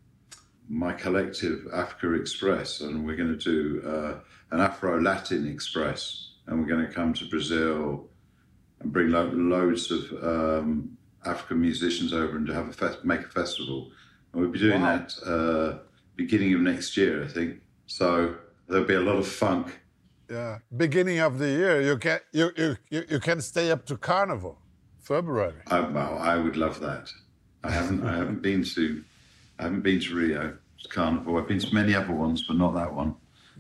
my 0.70 0.94
collective 0.94 1.68
Africa 1.74 2.14
Express, 2.14 2.82
and 2.82 3.04
we're 3.06 3.16
going 3.16 3.36
to 3.38 3.44
do 3.44 3.88
uh, 3.88 4.20
an 4.52 4.62
Afro 4.62 5.02
Latin 5.02 5.48
Express, 5.48 6.34
and 6.48 6.60
we're 6.60 6.68
going 6.68 6.86
to 6.86 6.92
come 6.94 7.14
to 7.16 7.26
Brazil 7.26 8.08
and 8.80 8.92
bring 8.94 9.10
lo- 9.10 9.32
loads 9.34 9.92
of 9.92 10.24
um, 10.24 10.96
African 11.26 11.60
musicians 11.60 12.14
over 12.14 12.38
and 12.38 12.46
to 12.48 12.54
have 12.54 12.68
a 12.70 12.74
fest- 12.74 13.04
make 13.04 13.22
a 13.22 13.30
festival. 13.30 13.92
And 14.32 14.42
we'll 14.42 14.52
be 14.52 14.60
doing 14.60 14.82
Wow. 14.82 14.98
that 14.98 15.14
uh, 15.26 15.80
beginning 16.16 16.54
of 16.54 16.62
next 16.62 16.96
year, 16.96 17.24
I 17.24 17.28
think. 17.28 17.62
So 17.88 18.36
there'll 18.68 18.86
be 18.86 18.94
a 18.94 19.02
lot 19.02 19.18
of 19.18 19.28
funk. 19.28 19.80
Yeah, 20.30 20.60
beginning 20.78 21.18
of 21.20 21.40
the 21.40 21.48
year, 21.50 21.82
you 21.82 21.98
can 21.98 22.20
you 22.32 22.52
you 22.56 22.78
you, 22.92 23.04
you 23.10 23.20
can 23.20 23.42
stay 23.42 23.72
up 23.72 23.88
to 23.88 23.98
Carnival, 23.98 24.60
February. 25.00 25.56
I, 25.66 25.80
well, 25.80 26.20
I 26.20 26.36
would 26.38 26.56
love 26.56 26.80
that. 26.82 27.10
I 27.64 27.72
haven't. 27.72 28.06
I 28.06 28.16
haven't 28.16 28.44
been 28.44 28.64
to. 28.76 29.04
I 29.60 29.64
haven't 29.64 29.82
been 29.82 30.00
to 30.00 30.16
Rio 30.16 30.58
Carnival. 30.90 31.38
I've 31.38 31.48
been 31.48 31.60
to 31.60 31.74
many 31.74 31.94
other 31.94 32.14
ones, 32.14 32.46
but 32.48 32.58
not 32.58 32.74
that 32.76 32.94
one. 32.94 33.16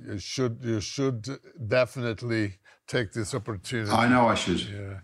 You 0.07 0.17
should 0.17 0.59
you 0.63 0.79
should 0.79 1.27
definitely 1.67 2.59
take 2.87 3.11
this 3.11 3.35
opportunity. 3.35 3.91
I 3.91 4.07
know 4.07 4.27
I 4.27 4.35
should. 4.35 4.61
Yeah. 4.61 4.99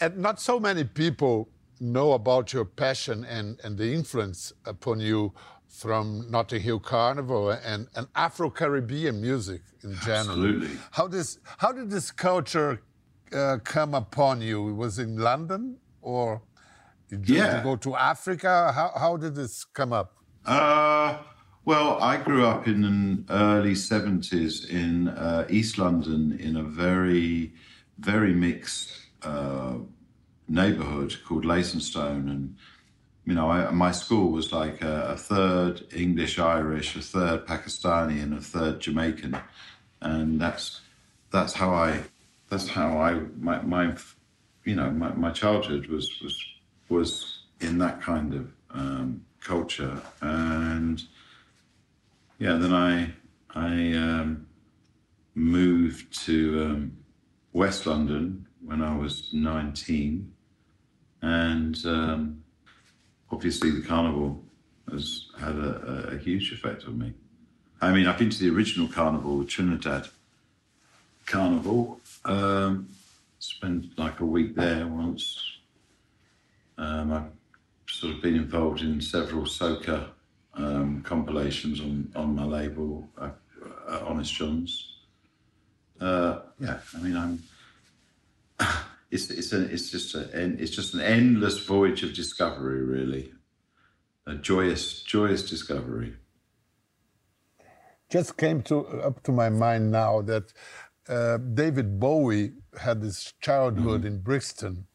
And 0.00 0.18
not 0.18 0.40
so 0.40 0.60
many 0.60 0.84
people 0.84 1.48
know 1.80 2.12
about 2.12 2.52
your 2.52 2.64
passion 2.64 3.24
and, 3.24 3.58
and 3.64 3.76
the 3.76 3.92
influence 3.92 4.52
upon 4.66 5.00
you 5.00 5.32
from 5.66 6.30
Notting 6.30 6.60
Hill 6.60 6.78
Carnival 6.78 7.50
and, 7.50 7.88
and 7.96 8.06
Afro 8.14 8.50
Caribbean 8.50 9.20
music 9.20 9.62
in 9.82 9.96
general. 10.04 10.38
Absolutely. 10.38 10.70
How 10.90 11.08
does 11.08 11.38
how 11.56 11.72
did 11.72 11.90
this 11.90 12.10
culture 12.10 12.82
uh, 13.34 13.56
come 13.64 13.94
upon 13.94 14.42
you? 14.42 14.62
Was 14.74 14.98
it 14.98 15.04
in 15.04 15.16
London 15.16 15.78
or 16.02 16.42
did 17.20 17.28
you 17.28 17.36
Yeah. 17.36 17.62
go 17.62 17.76
to 17.76 17.96
Africa? 17.96 18.72
How 18.74 18.92
how 18.96 19.16
did 19.16 19.34
this 19.34 19.64
come 19.64 19.92
up? 19.92 20.16
Uh, 20.44 21.18
well, 21.64 21.98
I 22.02 22.16
grew 22.16 22.44
up 22.46 22.66
in 22.66 22.82
the 22.82 23.32
early 23.32 23.74
70s 23.74 24.68
in 24.68 25.08
uh, 25.08 25.46
East 25.48 25.78
London 25.78 26.38
in 26.40 26.56
a 26.56 26.62
very, 26.64 27.52
very 27.98 28.34
mixed 28.34 28.98
uh, 29.22 29.76
neighborhood 30.48 31.16
called 31.24 31.44
Leytonstone. 31.44 32.28
And, 32.28 32.56
you 33.24 33.34
know, 33.34 33.50
I, 33.50 33.70
my 33.70 33.92
school 33.92 34.32
was 34.32 34.52
like 34.52 34.82
a, 34.82 35.12
a 35.12 35.16
third 35.16 35.82
English 35.94 36.38
Irish, 36.38 36.96
a 36.96 37.00
third 37.00 37.46
Pakistani, 37.46 38.20
and 38.22 38.34
a 38.34 38.40
third 38.40 38.80
Jamaican. 38.80 39.36
And 40.00 40.40
that's 40.40 40.80
that's 41.30 41.52
how 41.54 41.72
I 41.72 42.02
that's 42.50 42.68
how 42.68 42.98
I 42.98 43.20
my, 43.38 43.62
my 43.62 43.96
you 44.64 44.74
know 44.74 44.90
my, 44.90 45.12
my 45.14 45.30
childhood 45.30 45.86
was 45.86 46.10
was 46.22 46.44
was 46.92 47.38
in 47.60 47.78
that 47.78 48.00
kind 48.00 48.34
of 48.34 48.52
um, 48.70 49.24
culture. 49.40 50.00
And 50.20 51.02
yeah 52.42 52.56
then 52.56 52.74
I 52.74 53.12
I 53.54 53.92
um, 53.94 54.46
moved 55.34 56.24
to 56.26 56.64
um, 56.64 56.96
West 57.52 57.86
London 57.86 58.46
when 58.64 58.82
I 58.82 58.96
was 58.96 59.28
19 59.32 60.32
and 61.20 61.76
um, 61.86 62.42
obviously 63.30 63.70
the 63.70 63.82
carnival 63.82 64.42
has 64.90 65.26
had 65.38 65.54
a, 65.54 66.10
a, 66.14 66.18
huge 66.18 66.52
effect 66.52 66.84
on 66.84 66.98
me. 66.98 67.12
I 67.80 67.92
mean 67.92 68.06
I've 68.08 68.18
been 68.18 68.30
to 68.30 68.38
the 68.38 68.54
original 68.56 68.88
carnival 68.88 69.44
Trinidad 69.44 70.08
carnival 71.26 72.00
um, 72.24 72.88
spent 73.38 73.96
like 73.96 74.18
a 74.18 74.24
week 74.24 74.56
there 74.56 74.86
once 74.86 75.51
um, 76.82 77.12
I've 77.12 77.30
sort 77.86 78.14
of 78.14 78.22
been 78.22 78.34
involved 78.34 78.80
in 78.80 79.00
several 79.00 79.44
soca 79.44 80.08
um, 80.54 81.02
compilations 81.02 81.80
on, 81.80 82.12
on 82.14 82.34
my 82.34 82.44
label, 82.44 83.08
uh, 83.18 83.30
uh, 83.88 84.00
Honest 84.04 84.34
Jon's. 84.34 84.92
Uh, 86.00 86.40
yeah, 86.58 86.78
I 86.96 86.98
mean, 87.00 87.16
I'm. 87.16 87.42
It's 89.12 89.28
it's 89.28 89.52
a, 89.52 89.60
it's 89.70 89.90
just 89.90 90.14
a 90.14 90.20
it's 90.62 90.70
just 90.70 90.94
an 90.94 91.02
endless 91.02 91.58
voyage 91.58 92.02
of 92.02 92.14
discovery, 92.14 92.82
really. 92.82 93.30
A 94.26 94.36
joyous 94.36 95.02
joyous 95.02 95.42
discovery. 95.42 96.14
just 98.08 98.38
came 98.38 98.62
to 98.62 98.86
up 99.02 99.22
to 99.24 99.32
my 99.32 99.50
mind 99.50 99.92
now 99.92 100.22
that 100.22 100.54
uh, 101.10 101.36
David 101.36 102.00
Bowie 102.00 102.52
had 102.80 103.02
his 103.02 103.34
childhood 103.42 104.06
in 104.06 104.22
Brixton. 104.22 104.86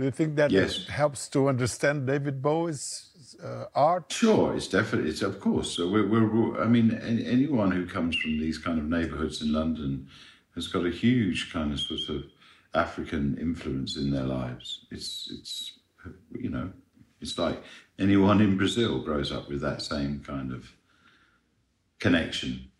Do 0.00 0.06
you 0.06 0.10
think 0.10 0.36
that 0.36 0.50
Yes. 0.50 0.86
helps 0.86 1.28
to 1.28 1.48
understand 1.50 2.06
David 2.06 2.40
Bowie's 2.40 3.36
uh, 3.44 3.66
art? 3.74 4.10
Sure, 4.10 4.56
it's 4.56 4.66
definitely, 4.66 5.10
it's 5.10 5.20
of 5.20 5.38
course. 5.38 5.76
So 5.76 5.90
we're, 5.90 6.08
we're 6.08 6.62
I 6.62 6.66
mean, 6.66 6.94
any, 7.02 7.26
anyone 7.26 7.70
who 7.70 7.84
comes 7.86 8.16
from 8.16 8.38
these 8.38 8.56
kind 8.56 8.78
of 8.78 8.86
neighbourhoods 8.86 9.42
in 9.42 9.52
London 9.52 10.08
has 10.54 10.68
got 10.68 10.86
a 10.86 10.90
huge 10.90 11.52
kind 11.52 11.70
of 11.70 11.78
sort 11.80 12.08
of 12.08 12.24
African 12.72 13.36
influence 13.38 13.98
in 13.98 14.10
their 14.10 14.24
lives. 14.24 14.86
It's, 14.90 15.28
it's, 15.38 15.78
you 16.32 16.48
know, 16.48 16.72
it's 17.20 17.36
like 17.36 17.62
anyone 17.98 18.40
in 18.40 18.56
Brazil 18.56 19.00
grows 19.02 19.30
up 19.30 19.50
with 19.50 19.60
that 19.60 19.82
same 19.82 20.22
kind 20.26 20.50
of 20.50 20.72
connection. 21.98 22.70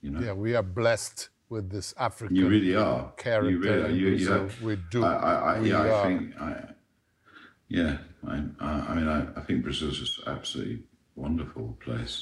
You 0.00 0.12
know, 0.12 0.20
Yeah, 0.20 0.32
we 0.32 0.54
are 0.54 0.62
blessed 0.62 1.28
with 1.52 1.70
this 1.70 1.94
African 1.98 2.34
you 2.34 2.48
really 2.48 2.74
are. 2.74 3.12
character. 3.16 3.50
You 3.50 3.58
really 3.60 3.82
are. 3.82 3.90
You, 3.90 4.08
you 4.08 4.50
we 4.62 4.76
do. 4.90 5.04
I, 5.04 5.12
I, 5.12 5.32
I, 5.32 5.60
We 5.60 5.70
yeah, 5.70 5.82
I 5.82 6.02
think. 6.08 6.40
I, 6.40 6.64
yeah, 7.68 7.98
I, 8.26 8.36
I, 8.58 8.70
I 8.88 8.94
mean, 8.94 9.08
I, 9.08 9.20
I 9.38 9.40
think 9.44 9.62
Brazil's 9.62 9.98
just 9.98 10.26
absolutely 10.26 10.80
wonderful 11.14 11.78
place. 11.84 12.14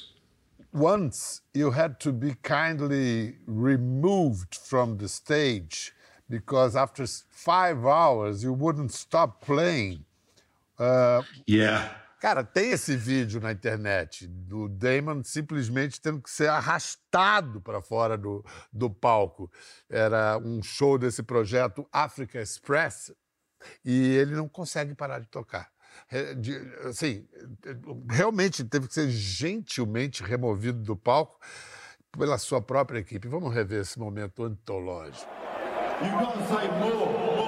Once 0.73 1.41
you 1.55 1.71
had 1.71 1.99
to 2.01 2.13
be 2.13 2.35
kindly 2.43 3.37
removed 3.47 4.55
from 4.55 4.99
the 4.99 5.09
stage 5.09 5.93
because 6.29 6.77
after 6.77 7.07
five 7.31 7.85
hours 7.87 8.45
you 8.45 8.53
wouldn't 8.53 8.93
stop 8.93 9.41
playing. 9.41 10.05
Uh, 10.79 11.23
Yeah. 11.47 11.89
Cara, 12.21 12.45
tem 12.45 12.73
esse 12.73 12.95
vídeo 12.95 13.41
na 13.41 13.51
internet 13.51 14.27
do 14.27 14.69
Damon 14.69 15.25
simplesmente 15.25 15.99
tendo 15.99 16.21
que 16.21 16.29
ser 16.29 16.51
arrastado 16.51 17.63
para 17.63 17.81
fora 17.81 18.19
do, 18.19 18.45
do 18.71 18.91
palco. 18.91 19.51
Era 19.89 20.37
um 20.37 20.63
show 20.63 20.99
desse 20.99 21.23
projeto 21.23 21.89
Africa 21.91 22.39
Express 22.39 23.11
e 23.83 24.17
ele 24.17 24.35
não 24.35 24.47
consegue 24.47 24.95
parar 24.95 25.21
de 25.21 25.29
tocar. 25.29 25.71
É, 26.13 26.37
assim, 26.87 27.27
realmente 28.11 28.65
teve 28.65 28.87
que 28.87 28.95
ser 28.95 29.09
gentilmente 29.09 30.23
removido 30.23 30.79
do 30.79 30.95
palco 30.95 31.41
pela 32.13 32.37
sua 32.37 32.61
própria 32.61 32.99
equipe. 32.99 33.29
Vamos 33.29 33.55
rever 33.55 33.81
esse 33.81 33.99
momento 33.99 34.45
antológico. 34.45 35.31
You 36.03 36.11
gotta 36.13 36.47
say 36.49 36.69
more. 36.79 37.40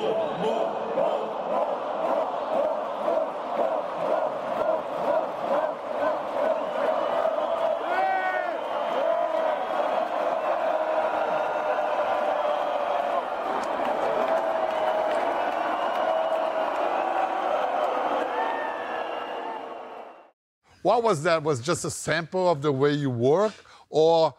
What 20.83 21.03
was 21.03 21.23
that? 21.23 21.43
Was 21.43 21.61
just 21.61 21.85
a 21.85 21.91
sample 21.91 22.51
of 22.51 22.63
the 22.63 22.73
way 22.73 22.93
you 22.93 23.11
work, 23.11 23.55
or 23.91 24.35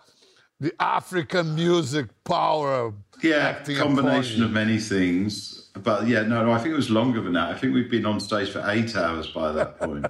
the 0.60 0.74
African 0.80 1.56
music 1.56 2.08
power 2.24 2.94
Yeah, 3.22 3.62
combination 3.64 4.44
of 4.44 4.52
many 4.52 4.80
things. 4.80 5.70
But 5.82 6.08
yeah, 6.08 6.22
no, 6.22 6.46
no, 6.46 6.52
I 6.52 6.60
think 6.60 6.74
it 6.74 6.76
was 6.76 6.90
longer 6.90 7.22
than 7.22 7.34
that. 7.34 7.50
I 7.50 7.58
think 7.58 7.74
we've 7.74 7.90
been 7.90 8.06
on 8.06 8.20
stage 8.20 8.52
for 8.52 8.64
eight 8.68 8.96
hours 8.96 9.28
by 9.28 9.52
that 9.54 9.80
point. 9.80 10.06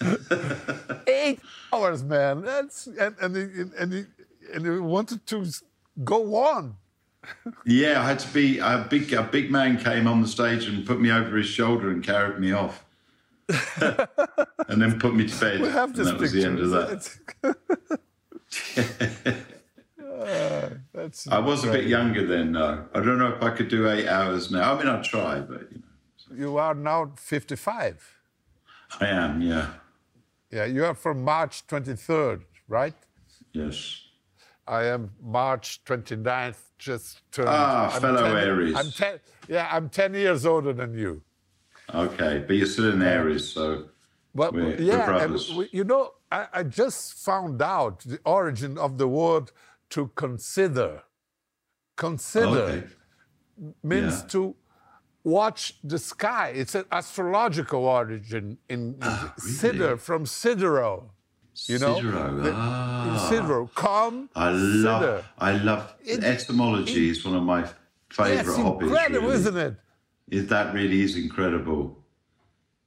eight 1.06 1.40
hours, 1.72 2.02
man. 2.02 2.42
That's 2.42 2.86
and 2.86 3.14
and 3.20 3.36
and 3.78 4.06
and 4.54 4.66
he 4.66 4.78
wanted 4.78 5.26
to 5.26 5.44
go 6.02 6.36
on. 6.36 6.76
yeah, 7.66 8.00
I 8.00 8.06
had 8.06 8.20
to 8.20 8.32
be 8.32 8.58
a 8.58 8.86
big. 8.88 9.12
A 9.12 9.24
big 9.24 9.50
man 9.50 9.76
came 9.78 10.06
on 10.06 10.22
the 10.22 10.28
stage 10.28 10.66
and 10.66 10.86
put 10.86 11.00
me 11.00 11.10
over 11.10 11.36
his 11.36 11.46
shoulder 11.46 11.90
and 11.90 12.02
carried 12.02 12.38
me 12.38 12.52
off, 12.52 12.85
and 14.68 14.82
then 14.82 14.98
put 14.98 15.14
me 15.14 15.26
to 15.26 15.40
bed. 15.40 15.60
We 15.60 15.68
have 15.68 15.96
and 15.98 16.08
that 16.08 16.18
was 16.18 16.32
the 16.32 16.44
end 16.44 16.58
of 16.58 16.70
that. 16.70 17.18
Ah, 20.02 20.68
that's 20.94 21.28
I 21.28 21.38
was 21.38 21.64
a 21.64 21.70
bit 21.70 21.84
younger 21.86 22.26
then, 22.26 22.52
though. 22.52 22.86
I 22.94 23.00
don't 23.00 23.18
know 23.18 23.34
if 23.34 23.42
I 23.42 23.50
could 23.50 23.68
do 23.68 23.88
eight 23.88 24.08
hours 24.08 24.50
now. 24.50 24.74
I 24.74 24.78
mean, 24.78 24.88
I'd 24.88 25.04
try, 25.04 25.40
but 25.40 25.70
you 25.70 25.82
know, 26.30 26.36
You 26.36 26.56
are 26.58 26.74
now 26.74 27.12
55. 27.16 28.18
I 29.00 29.06
am. 29.06 29.40
Yeah, 29.42 29.68
Yeah, 30.50 30.64
you 30.64 30.84
are 30.84 30.94
from 30.94 31.22
March 31.22 31.66
23rd, 31.66 32.42
right? 32.68 32.94
Yes. 33.52 34.02
I 34.66 34.84
am 34.86 35.12
March 35.22 35.82
29th, 35.84 36.58
just 36.78 37.20
turned. 37.30 37.48
Ah, 37.48 37.94
I'm 37.94 38.00
fellow 38.00 38.22
10 38.22 38.36
Aries. 38.36 38.74
I'm 38.76 38.90
10, 38.90 39.20
yeah, 39.48 39.68
I'm 39.70 39.88
10 39.88 40.14
years 40.14 40.44
older 40.44 40.72
than 40.72 40.94
you. 40.94 41.22
Okay, 41.94 42.44
but 42.46 42.56
you're 42.56 42.66
still 42.66 42.92
in 42.92 43.02
Aries, 43.02 43.48
so 43.52 43.86
But 44.34 44.52
We're- 44.52 44.66
we're 44.76 44.80
yeah, 44.82 44.94
and 44.96 45.06
brothers. 45.06 45.54
we, 45.54 45.68
you 45.72 45.84
know, 45.84 46.12
I, 46.30 46.46
I 46.52 46.62
just 46.64 47.14
found 47.24 47.62
out 47.62 48.00
the 48.00 48.18
origin 48.26 48.76
of 48.76 48.98
the 48.98 49.08
word 49.08 49.50
to 49.90 50.08
consider. 50.14 51.02
Consider 51.96 52.46
okay. 52.48 52.84
means 53.82 54.20
Yeah. 54.20 54.28
to 54.28 54.56
watch 55.24 55.78
the 55.82 55.98
sky. 55.98 56.52
It's 56.54 56.74
an 56.74 56.84
astrological 56.92 57.84
origin 57.86 58.58
in, 58.68 58.96
Ah, 59.02 59.32
Sidder 59.38 59.98
from 59.98 60.24
Sidero. 60.26 61.10
You 61.66 61.78
know, 61.78 61.94
Sidero, 61.94 62.42
The- 62.42 62.52
ah. 62.54 63.28
Sidero, 63.30 63.74
come. 63.74 64.28
I 64.36 64.50
love 64.50 65.24
I 65.38 65.52
love 65.56 65.94
It- 66.04 66.22
etymology 66.22 67.08
is 67.08 67.24
one 67.24 67.36
of 67.36 67.42
my 67.42 67.60
Yes, 67.60 67.72
favorite 68.10 68.56
hobbies. 68.62 68.88
incredible, 68.88 69.28
really. 69.28 69.34
isn't 69.40 69.56
it? 69.56 69.74
Is 70.28 70.48
that 70.48 70.74
really 70.74 71.02
is 71.02 71.16
incredible. 71.16 72.02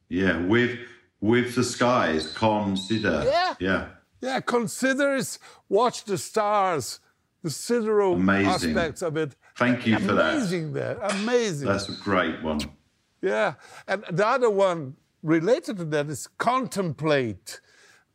Yeah, 0.09 0.37
with 0.45 0.77
with 1.21 1.55
the 1.55 1.63
skies, 1.63 2.33
consider. 2.35 3.23
Yeah. 3.25 3.53
Yeah. 3.59 3.87
Yeah, 4.21 4.41
consider 4.41 5.15
is 5.15 5.39
watch 5.69 6.03
the 6.03 6.17
stars, 6.17 6.99
the 7.41 7.49
sidereal 7.49 8.13
Amazing. 8.15 8.71
aspects 8.77 9.01
of 9.01 9.15
it. 9.15 9.35
Thank 9.55 9.87
you 9.87 9.97
for 9.99 10.13
that. 10.13 10.35
Amazing 10.35 10.73
there, 10.73 10.97
amazing. 10.97 11.67
That's 11.67 11.87
a 11.87 11.93
great 12.03 12.41
one. 12.43 12.59
Yeah, 13.21 13.53
and 13.87 14.03
the 14.11 14.27
other 14.27 14.49
one 14.49 14.95
related 15.23 15.77
to 15.77 15.85
that 15.85 16.09
is 16.09 16.27
contemplate. 16.37 17.61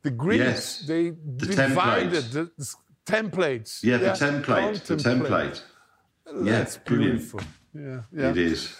The 0.03 0.11
Greeks 0.11 0.43
Yes, 0.43 0.79
they 0.85 1.09
the 1.09 1.47
divided 1.55 2.23
template. 2.25 2.31
the, 2.31 2.51
the 2.57 2.75
templates. 3.07 3.83
Yeah, 3.83 3.97
the 3.97 4.09
template. 4.09 4.83
The 4.85 4.95
contemplate. 4.97 5.63
template. 6.27 6.45
Yeah, 6.45 6.51
That's 6.59 6.77
brilliant. 6.77 7.17
beautiful. 7.17 7.41
Yeah, 7.73 8.01
yeah. 8.11 8.29
It 8.29 8.37
is. 8.37 8.75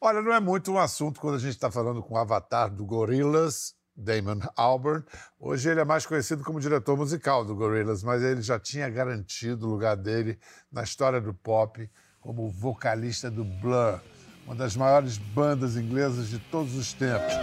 Olha, 0.00 0.22
não 0.22 0.32
é 0.32 0.38
muito 0.38 0.70
um 0.70 0.78
assunto 0.78 1.20
quando 1.20 1.34
a 1.34 1.38
gente 1.40 1.54
está 1.54 1.72
falando 1.72 2.00
com 2.00 2.14
o 2.14 2.18
avatar 2.18 2.70
do 2.72 2.86
Gorillaz, 2.86 3.74
Damon 3.96 4.38
Albarn. 4.56 5.04
Hoje 5.40 5.68
ele 5.68 5.80
é 5.80 5.84
mais 5.84 6.06
conhecido 6.06 6.44
como 6.44 6.60
diretor 6.60 6.96
musical 6.96 7.44
do 7.44 7.52
Gorillaz, 7.52 8.04
mas 8.04 8.22
ele 8.22 8.40
já 8.40 8.60
tinha 8.60 8.88
garantido 8.88 9.66
o 9.66 9.70
lugar 9.70 9.96
dele 9.96 10.38
na 10.70 10.84
história 10.84 11.20
do 11.20 11.34
pop 11.34 11.90
como 12.20 12.48
vocalista 12.48 13.28
do 13.28 13.44
Blur, 13.44 14.00
uma 14.46 14.54
das 14.54 14.76
maiores 14.76 15.18
bandas 15.18 15.76
inglesas 15.76 16.28
de 16.28 16.38
todos 16.38 16.76
os 16.76 16.92
tempos. 16.92 17.34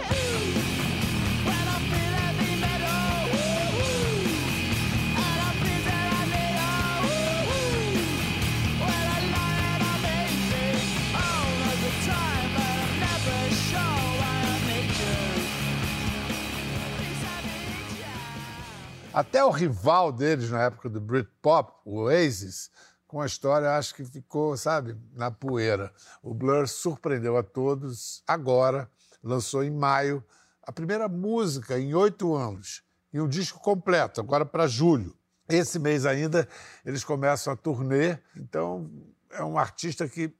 Até 19.16 19.42
o 19.42 19.48
rival 19.48 20.12
deles 20.12 20.50
na 20.50 20.64
época 20.64 20.90
do 20.90 21.00
Britpop, 21.00 21.72
o 21.86 22.00
Oasis, 22.00 22.70
com 23.06 23.18
a 23.18 23.24
história 23.24 23.74
acho 23.74 23.94
que 23.94 24.04
ficou, 24.04 24.58
sabe, 24.58 24.94
na 25.14 25.30
poeira. 25.30 25.90
O 26.22 26.34
Blur 26.34 26.68
surpreendeu 26.68 27.34
a 27.38 27.42
todos 27.42 28.22
agora, 28.28 28.90
lançou 29.22 29.64
em 29.64 29.70
maio 29.70 30.22
a 30.62 30.70
primeira 30.70 31.08
música 31.08 31.78
em 31.78 31.94
oito 31.94 32.34
anos, 32.34 32.82
e 33.10 33.18
um 33.18 33.26
disco 33.26 33.58
completo, 33.58 34.20
agora 34.20 34.44
para 34.44 34.66
julho. 34.66 35.16
Esse 35.48 35.78
mês 35.78 36.04
ainda 36.04 36.46
eles 36.84 37.02
começam 37.02 37.50
a 37.50 37.56
turnê, 37.56 38.18
então 38.36 38.90
é 39.30 39.42
um 39.42 39.56
artista 39.56 40.06
que, 40.06 40.30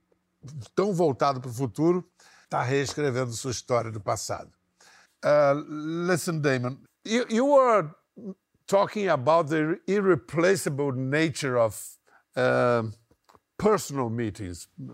tão 0.74 0.92
voltado 0.92 1.40
para 1.40 1.48
o 1.48 1.54
futuro, 1.54 2.06
está 2.44 2.62
reescrevendo 2.62 3.32
sua 3.32 3.52
história 3.52 3.90
do 3.90 4.02
passado. 4.02 4.52
Uh, 5.24 5.64
listen, 6.06 6.40
Damon, 6.40 6.76
you, 7.06 7.24
you 7.30 7.46
were 7.46 7.88
talking 8.66 9.08
about 9.08 9.48
the 9.48 9.80
irreplaceable 9.86 10.92
nature 10.92 11.58
of 11.58 11.98
um 12.36 12.94
personal 13.58 14.10
meetings, 14.10 14.68
uh, 14.88 14.92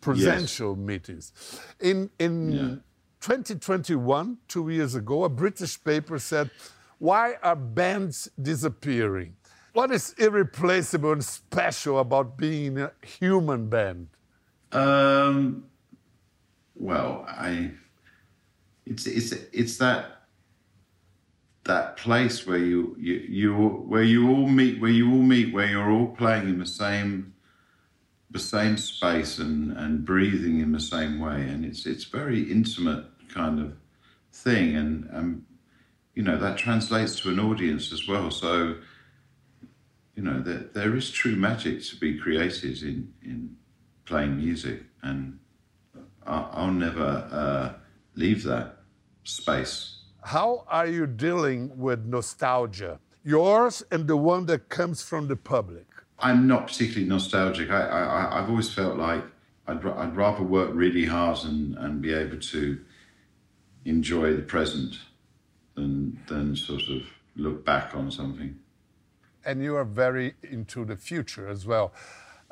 presential 0.00 0.76
meetings. 0.76 1.32
In 1.80 2.10
in 2.18 2.82
2021, 3.20 4.38
two 4.48 4.68
years 4.70 4.94
ago, 4.94 5.24
a 5.24 5.28
British 5.28 5.82
paper 5.82 6.18
said, 6.18 6.50
"Why 6.98 7.36
are 7.42 7.56
bands 7.56 8.28
disappearing? 8.40 9.36
What 9.72 9.90
is 9.90 10.14
irreplaceable 10.18 11.12
and 11.12 11.24
special 11.24 11.98
about 11.98 12.36
being 12.36 12.78
a 12.78 12.92
human 13.02 13.68
band?" 13.68 14.08
Um, 14.72 15.66
well, 16.74 17.24
I, 17.28 17.72
it's 18.86 19.06
it's 19.06 19.32
it's 19.52 19.76
that 19.78 20.21
that 21.64 21.96
place 21.96 22.46
where 22.46 22.58
you 22.58 22.96
you 22.98 23.14
you 23.28 23.54
where 23.54 24.02
you 24.02 24.28
all 24.30 24.48
meet 24.48 24.80
where 24.80 24.90
you 24.90 25.10
all 25.10 25.22
meet 25.22 25.52
where 25.52 25.66
you're 25.66 25.90
all 25.90 26.08
playing 26.08 26.48
in 26.48 26.58
the 26.58 26.66
same 26.66 27.34
the 28.30 28.38
same 28.38 28.76
space 28.76 29.38
and 29.38 29.76
and 29.76 30.04
breathing 30.04 30.60
in 30.60 30.72
the 30.72 30.80
same 30.80 31.20
way. 31.20 31.42
And 31.42 31.64
it's 31.64 31.86
it's 31.86 32.04
very 32.04 32.50
intimate 32.50 33.04
kind 33.28 33.60
of 33.60 33.76
thing. 34.32 34.74
And 34.76 35.08
um 35.12 35.46
you 36.14 36.22
know 36.22 36.36
that 36.38 36.58
translates 36.58 37.20
to 37.20 37.30
an 37.30 37.38
audience 37.38 37.92
as 37.92 38.08
well. 38.08 38.30
So 38.30 38.76
you 40.16 40.22
know 40.22 40.40
there, 40.40 40.66
there 40.74 40.96
is 40.96 41.10
true 41.10 41.36
magic 41.36 41.82
to 41.84 41.96
be 41.96 42.18
created 42.18 42.82
in 42.82 43.12
in 43.22 43.56
playing 44.04 44.36
music. 44.36 44.82
And 45.02 45.38
I'll, 46.26 46.50
I'll 46.52 46.72
never 46.72 47.28
uh, 47.30 47.72
leave 48.14 48.42
that 48.44 48.78
space 49.24 49.91
How 50.24 50.64
are 50.68 50.86
you 50.86 51.06
dealing 51.06 51.76
with 51.78 52.04
nostalgia? 52.06 53.00
Yours 53.24 53.82
and 53.90 54.06
the 54.06 54.16
one 54.16 54.46
that 54.46 54.68
comes 54.68 55.02
from 55.02 55.28
the 55.28 55.36
public. 55.36 55.86
I'm 56.18 56.46
not 56.46 56.66
particularly 56.68 57.08
nostalgic. 57.08 57.70
I, 57.70 58.28
I've 58.38 58.48
always 58.48 58.72
felt 58.72 58.96
like 58.96 59.24
I'd, 59.66 59.84
I'd 59.84 60.16
rather 60.16 60.42
work 60.42 60.70
really 60.72 61.04
hard 61.06 61.38
and, 61.44 61.76
and 61.78 62.00
be 62.00 62.12
able 62.12 62.38
to 62.38 62.80
enjoy 63.84 64.34
the 64.36 64.42
present 64.42 64.96
than, 65.74 66.20
than 66.28 66.54
sort 66.54 66.82
of 66.88 67.02
look 67.36 67.64
back 67.64 67.94
on 67.96 68.10
something. 68.10 68.56
and 69.44 69.62
you 69.62 69.74
are 69.76 69.84
very 69.84 70.34
into 70.42 70.84
the 70.84 70.96
future 70.96 71.48
as 71.48 71.66
well. 71.66 71.92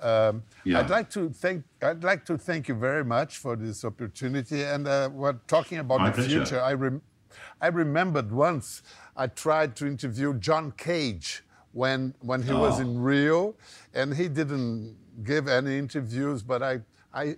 Um, 0.00 0.42
Yeah. 0.64 0.80
I'd 0.80 0.90
like 0.90 1.10
to 1.10 1.28
thank 1.28 1.64
I'd 1.82 2.02
like 2.02 2.24
to 2.24 2.38
thank 2.38 2.68
you 2.68 2.74
very 2.74 3.04
much 3.04 3.36
for 3.38 3.54
this 3.54 3.84
opportunity. 3.84 4.62
And 4.62 4.88
uh, 4.88 5.10
we're 5.12 5.38
talking 5.46 5.78
about 5.78 5.98
My 6.00 6.08
the 6.10 6.14
pleasure. 6.16 6.30
future. 6.46 6.60
I 6.60 6.72
rem- 6.72 7.02
I 7.60 7.68
remembered 7.68 8.30
once 8.32 8.82
I 9.16 9.26
tried 9.28 9.76
to 9.76 9.86
interview 9.86 10.34
John 10.38 10.72
Cage 10.72 11.42
when 11.72 12.14
when 12.20 12.42
he 12.42 12.52
was 12.52 12.78
Oh. 12.78 12.82
in 12.82 13.00
Rio, 13.02 13.54
and 13.94 14.14
he 14.14 14.28
didn't 14.28 14.96
give 15.24 15.46
any 15.48 15.78
interviews. 15.78 16.42
But 16.42 16.62
I 16.62 16.80
I 17.12 17.36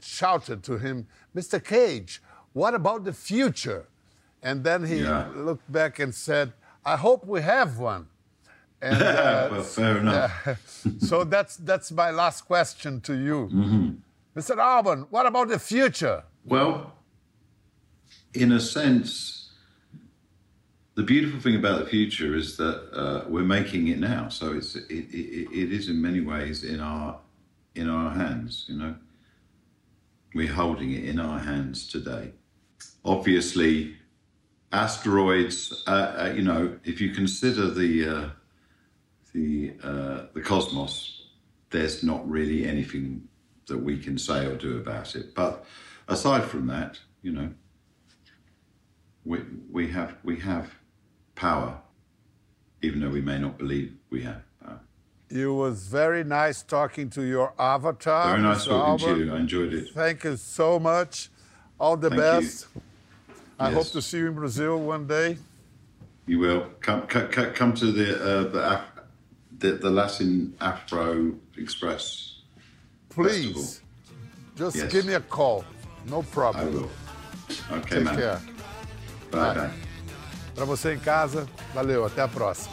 shouted 0.00 0.62
to 0.64 0.78
him, 0.78 1.06
Mr. 1.34 1.62
Cage, 1.62 2.22
what 2.52 2.74
about 2.74 3.04
the 3.04 3.12
future? 3.12 3.86
And 4.42 4.64
then 4.64 4.84
he 4.84 4.96
Yeah. 5.02 5.28
looked 5.34 5.70
back 5.70 5.98
and 6.00 6.12
said, 6.14 6.52
I 6.84 6.96
hope 6.96 7.24
we 7.26 7.40
have 7.42 7.78
one. 7.78 8.06
And 8.80 9.00
uh, 9.02 9.48
well, 9.52 9.62
fair 9.62 9.98
enough. 9.98 10.32
so 10.98 11.22
that's 11.24 11.56
that's 11.56 11.92
my 11.92 12.10
last 12.10 12.42
question 12.46 13.00
to 13.02 13.14
you, 13.14 13.48
Mm-hmm. 13.52 13.88
Mr. 14.38 14.56
Albarn. 14.56 15.06
What 15.10 15.26
about 15.26 15.48
the 15.48 15.58
future? 15.58 16.24
Well, 16.44 16.92
in 18.34 18.52
a 18.52 18.60
sense, 18.60 19.50
the 20.94 21.02
beautiful 21.02 21.40
thing 21.40 21.56
about 21.56 21.84
the 21.84 21.90
future 21.90 22.34
is 22.34 22.56
that 22.56 22.90
uh, 22.92 23.24
we're 23.28 23.42
making 23.42 23.88
it 23.88 23.98
now. 23.98 24.28
So 24.28 24.52
it's 24.52 24.74
it, 24.74 24.90
it, 24.90 25.48
it 25.52 25.72
is 25.72 25.88
in 25.88 26.00
many 26.00 26.20
ways 26.20 26.64
in 26.64 26.80
our 26.80 27.18
in 27.74 27.88
our 27.88 28.10
hands. 28.14 28.66
You 28.68 28.78
know, 28.78 28.94
we're 30.34 30.52
holding 30.52 30.92
it 30.92 31.04
in 31.04 31.18
our 31.18 31.38
hands 31.38 31.86
today. 31.86 32.32
Obviously, 33.04 33.96
asteroids. 34.72 35.82
Uh, 35.86 35.90
uh, 35.90 36.32
you 36.34 36.42
know, 36.42 36.78
if 36.84 37.00
you 37.00 37.10
consider 37.10 37.70
the 37.70 38.08
uh, 38.08 38.28
the 39.32 39.74
uh, 39.82 40.26
the 40.34 40.40
cosmos, 40.42 41.26
there's 41.70 42.02
not 42.02 42.28
really 42.28 42.66
anything 42.66 43.28
that 43.66 43.78
we 43.78 43.98
can 43.98 44.18
say 44.18 44.46
or 44.46 44.56
do 44.56 44.76
about 44.76 45.14
it. 45.14 45.34
But 45.34 45.64
aside 46.08 46.44
from 46.44 46.66
that, 46.66 46.98
you 47.22 47.32
know, 47.32 47.50
we 49.24 49.40
we 49.70 49.88
have 49.88 50.16
we 50.24 50.36
have 50.40 50.74
power, 51.34 51.78
even 52.82 53.00
though 53.00 53.08
we 53.10 53.20
may 53.20 53.38
not 53.38 53.58
believe 53.58 53.92
we 54.10 54.22
have 54.22 54.42
power. 54.64 54.80
It 55.30 55.46
was 55.46 55.86
very 55.86 56.24
nice 56.24 56.62
talking 56.62 57.08
to 57.10 57.22
your 57.22 57.54
avatar. 57.58 58.30
Very 58.30 58.42
nice 58.42 58.66
Mr. 58.66 58.70
talking 58.70 59.08
to 59.16 59.24
you. 59.24 59.34
I 59.34 59.38
enjoyed 59.38 59.72
it. 59.72 59.88
Thank 59.94 60.24
you 60.24 60.36
so 60.36 60.78
much. 60.78 61.30
All 61.80 61.96
the 61.96 62.10
Thank 62.10 62.20
you. 62.20 62.48
best. 62.48 62.66
I 63.58 63.66
Yes. 63.70 63.74
hope 63.74 63.92
to 63.92 64.02
see 64.02 64.18
you 64.18 64.28
in 64.28 64.34
Brazil 64.34 64.78
one 64.78 65.06
day. 65.06 65.38
You 66.26 66.38
will 66.38 66.66
come 66.80 67.02
come, 67.06 67.28
come 67.54 67.72
to 67.74 67.92
the 67.92 68.08
uh, 68.16 68.42
the, 68.54 68.72
Af- 68.74 69.02
the 69.58 69.72
the 69.72 69.90
Latin 69.90 70.54
Afro 70.60 71.34
Express. 71.56 72.40
Please, 73.08 73.80
just 74.56 74.76
Yes. 74.76 74.92
give 74.92 75.06
me 75.06 75.14
a 75.14 75.20
call. 75.20 75.64
No 76.08 76.22
problem. 76.22 76.66
I 76.66 76.70
will. 76.70 76.90
Okay, 77.78 77.96
Take 77.96 78.04
man. 78.04 78.16
care. 78.16 78.40
Para 80.54 80.64
você 80.64 80.94
em 80.94 80.98
casa, 80.98 81.46
valeu, 81.74 82.04
até 82.04 82.22
a 82.22 82.28
próxima. 82.28 82.72